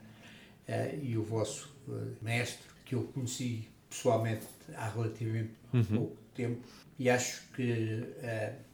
e 1.03 1.16
o 1.18 1.22
vosso 1.22 1.74
mestre, 2.22 2.66
que 2.85 2.95
eu 2.95 3.03
conheci 3.05 3.68
pessoalmente 3.91 4.47
há 4.74 4.89
relativamente 4.89 5.53
uhum. 5.72 5.85
pouco 5.85 6.16
tempo, 6.35 6.66
e 6.99 7.09
acho 7.11 7.43
que. 7.55 8.05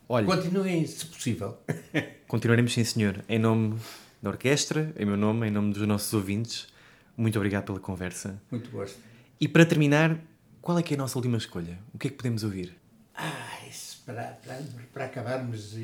Olha, 0.09 0.27
continuem, 0.27 0.87
se 0.87 1.07
possível. 1.07 1.59
Continuaremos, 2.27 2.73
sim, 2.73 2.85
senhor. 2.85 3.25
Em 3.29 3.39
nome 3.39 3.79
da 4.23 4.31
orquestra, 4.31 4.93
em 4.97 5.05
meu 5.05 5.17
nome, 5.17 5.49
em 5.49 5.51
nome 5.51 5.73
dos 5.73 5.87
nossos 5.87 6.13
ouvintes, 6.15 6.69
muito 7.17 7.37
obrigado 7.37 7.67
pela 7.67 7.81
conversa. 7.81 8.41
Muito 8.51 8.71
gosto. 8.71 8.99
E 9.41 9.47
para 9.47 9.65
terminar, 9.67 10.19
qual 10.61 10.79
é 10.79 10.83
que 10.83 10.95
é 10.95 10.97
a 10.97 10.99
nossa 10.99 11.19
última 11.19 11.37
escolha? 11.37 11.79
O 11.95 11.99
que 11.99 12.09
é 12.09 12.11
que 12.11 12.17
podemos 12.17 12.43
ouvir? 12.43 12.77
Ah, 13.15 13.67
isso, 13.69 14.03
para, 14.05 14.39
para, 14.45 14.63
para 14.93 15.05
acabarmos 15.05 15.75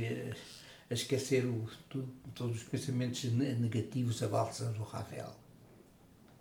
a 0.91 0.95
esquecer 0.95 1.45
o, 1.45 1.69
tu, 1.89 2.09
todos 2.35 2.57
os 2.57 2.63
pensamentos 2.65 3.25
negativos, 3.25 4.23
a 4.23 4.27
valsa 4.27 4.67
do 4.67 4.83
Rafael. 4.83 5.35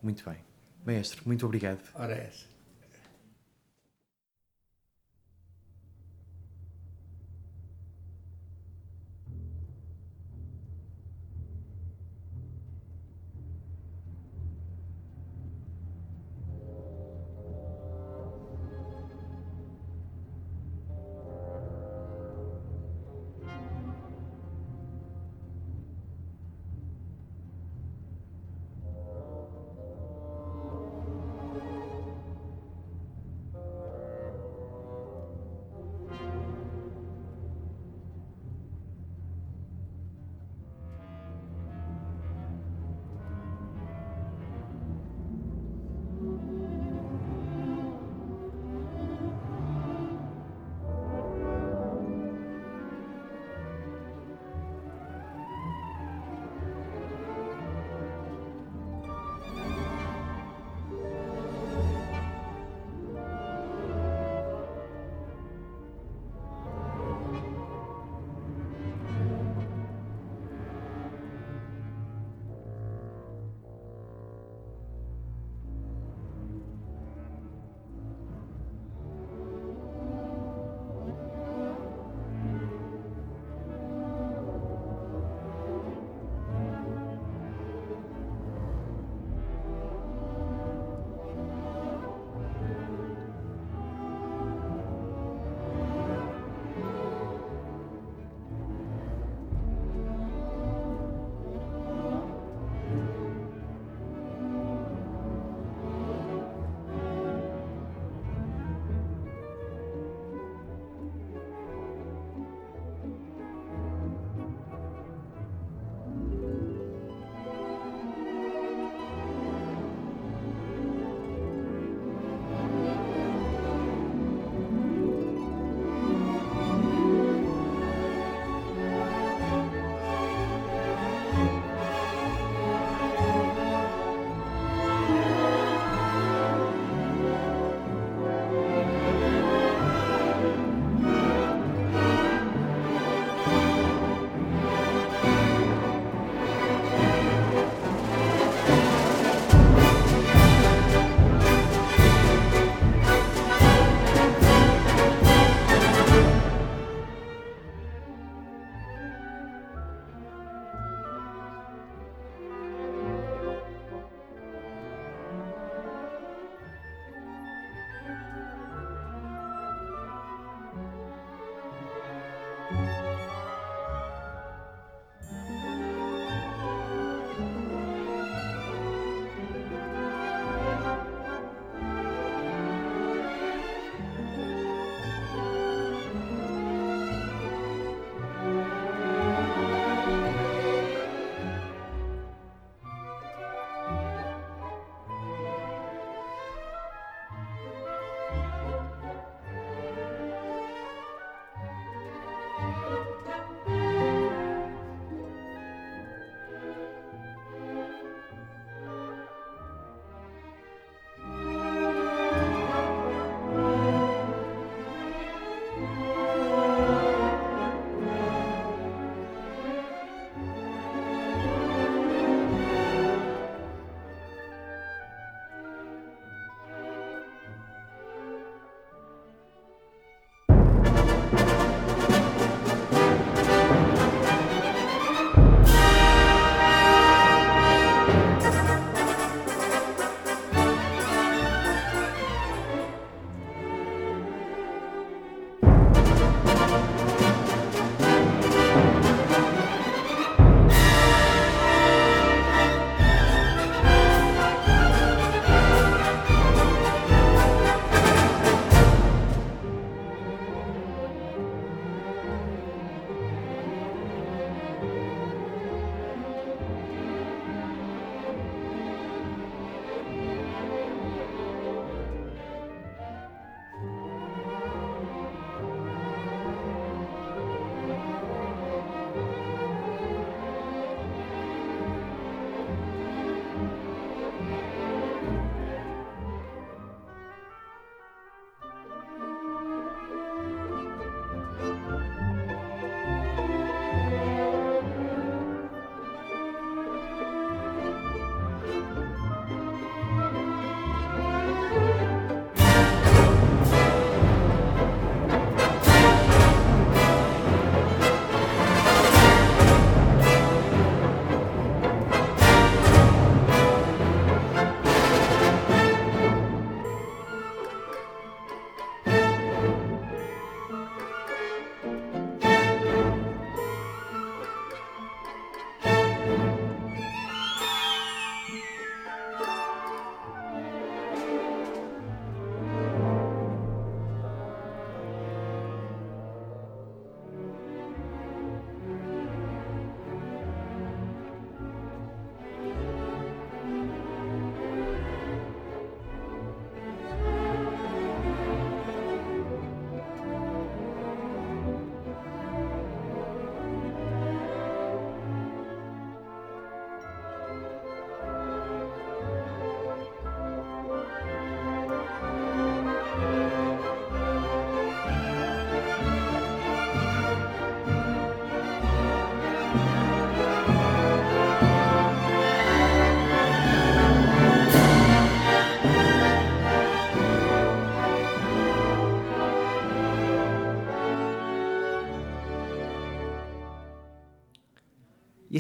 Muito 0.02 0.24
bem. 0.24 0.38
Mestre, 0.86 1.22
muito 1.26 1.46
obrigado. 1.46 1.82
Ora, 1.96 2.14
é 2.14 2.28
essa. 2.28 2.53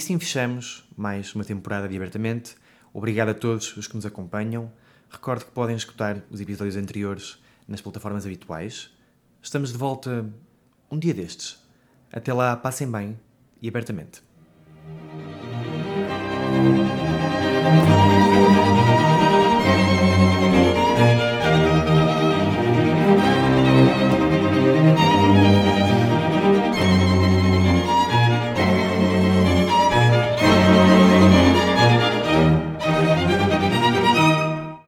Assim 0.04 0.20
fechamos 0.20 0.84
mais 0.97 1.34
uma 1.34 1.45
temporada 1.45 1.88
de 1.88 1.95
Abertamente. 1.95 2.56
Obrigado 2.93 3.30
a 3.30 3.34
todos 3.34 3.78
os 3.78 3.88
que 3.88 3.95
nos 3.95 4.06
acompanham. 4.06 4.70
Recordo 5.10 5.45
que 5.45 5.51
podem 5.51 5.78
escutar 5.78 6.22
os 6.30 6.41
episódios 6.41 6.76
anteriores 6.76 7.41
nas 7.66 7.80
plataformas 7.80 8.26
habituais. 8.26 8.89
Estamos 9.41 9.72
de 9.72 9.78
volta 9.78 10.30
um 10.91 10.99
dia 10.99 11.14
destes. 11.14 11.58
Até 12.12 12.34
lá, 12.34 12.54
passem 12.58 12.91
bem 12.91 13.18
e 13.62 13.70
abertamente. 13.70 14.22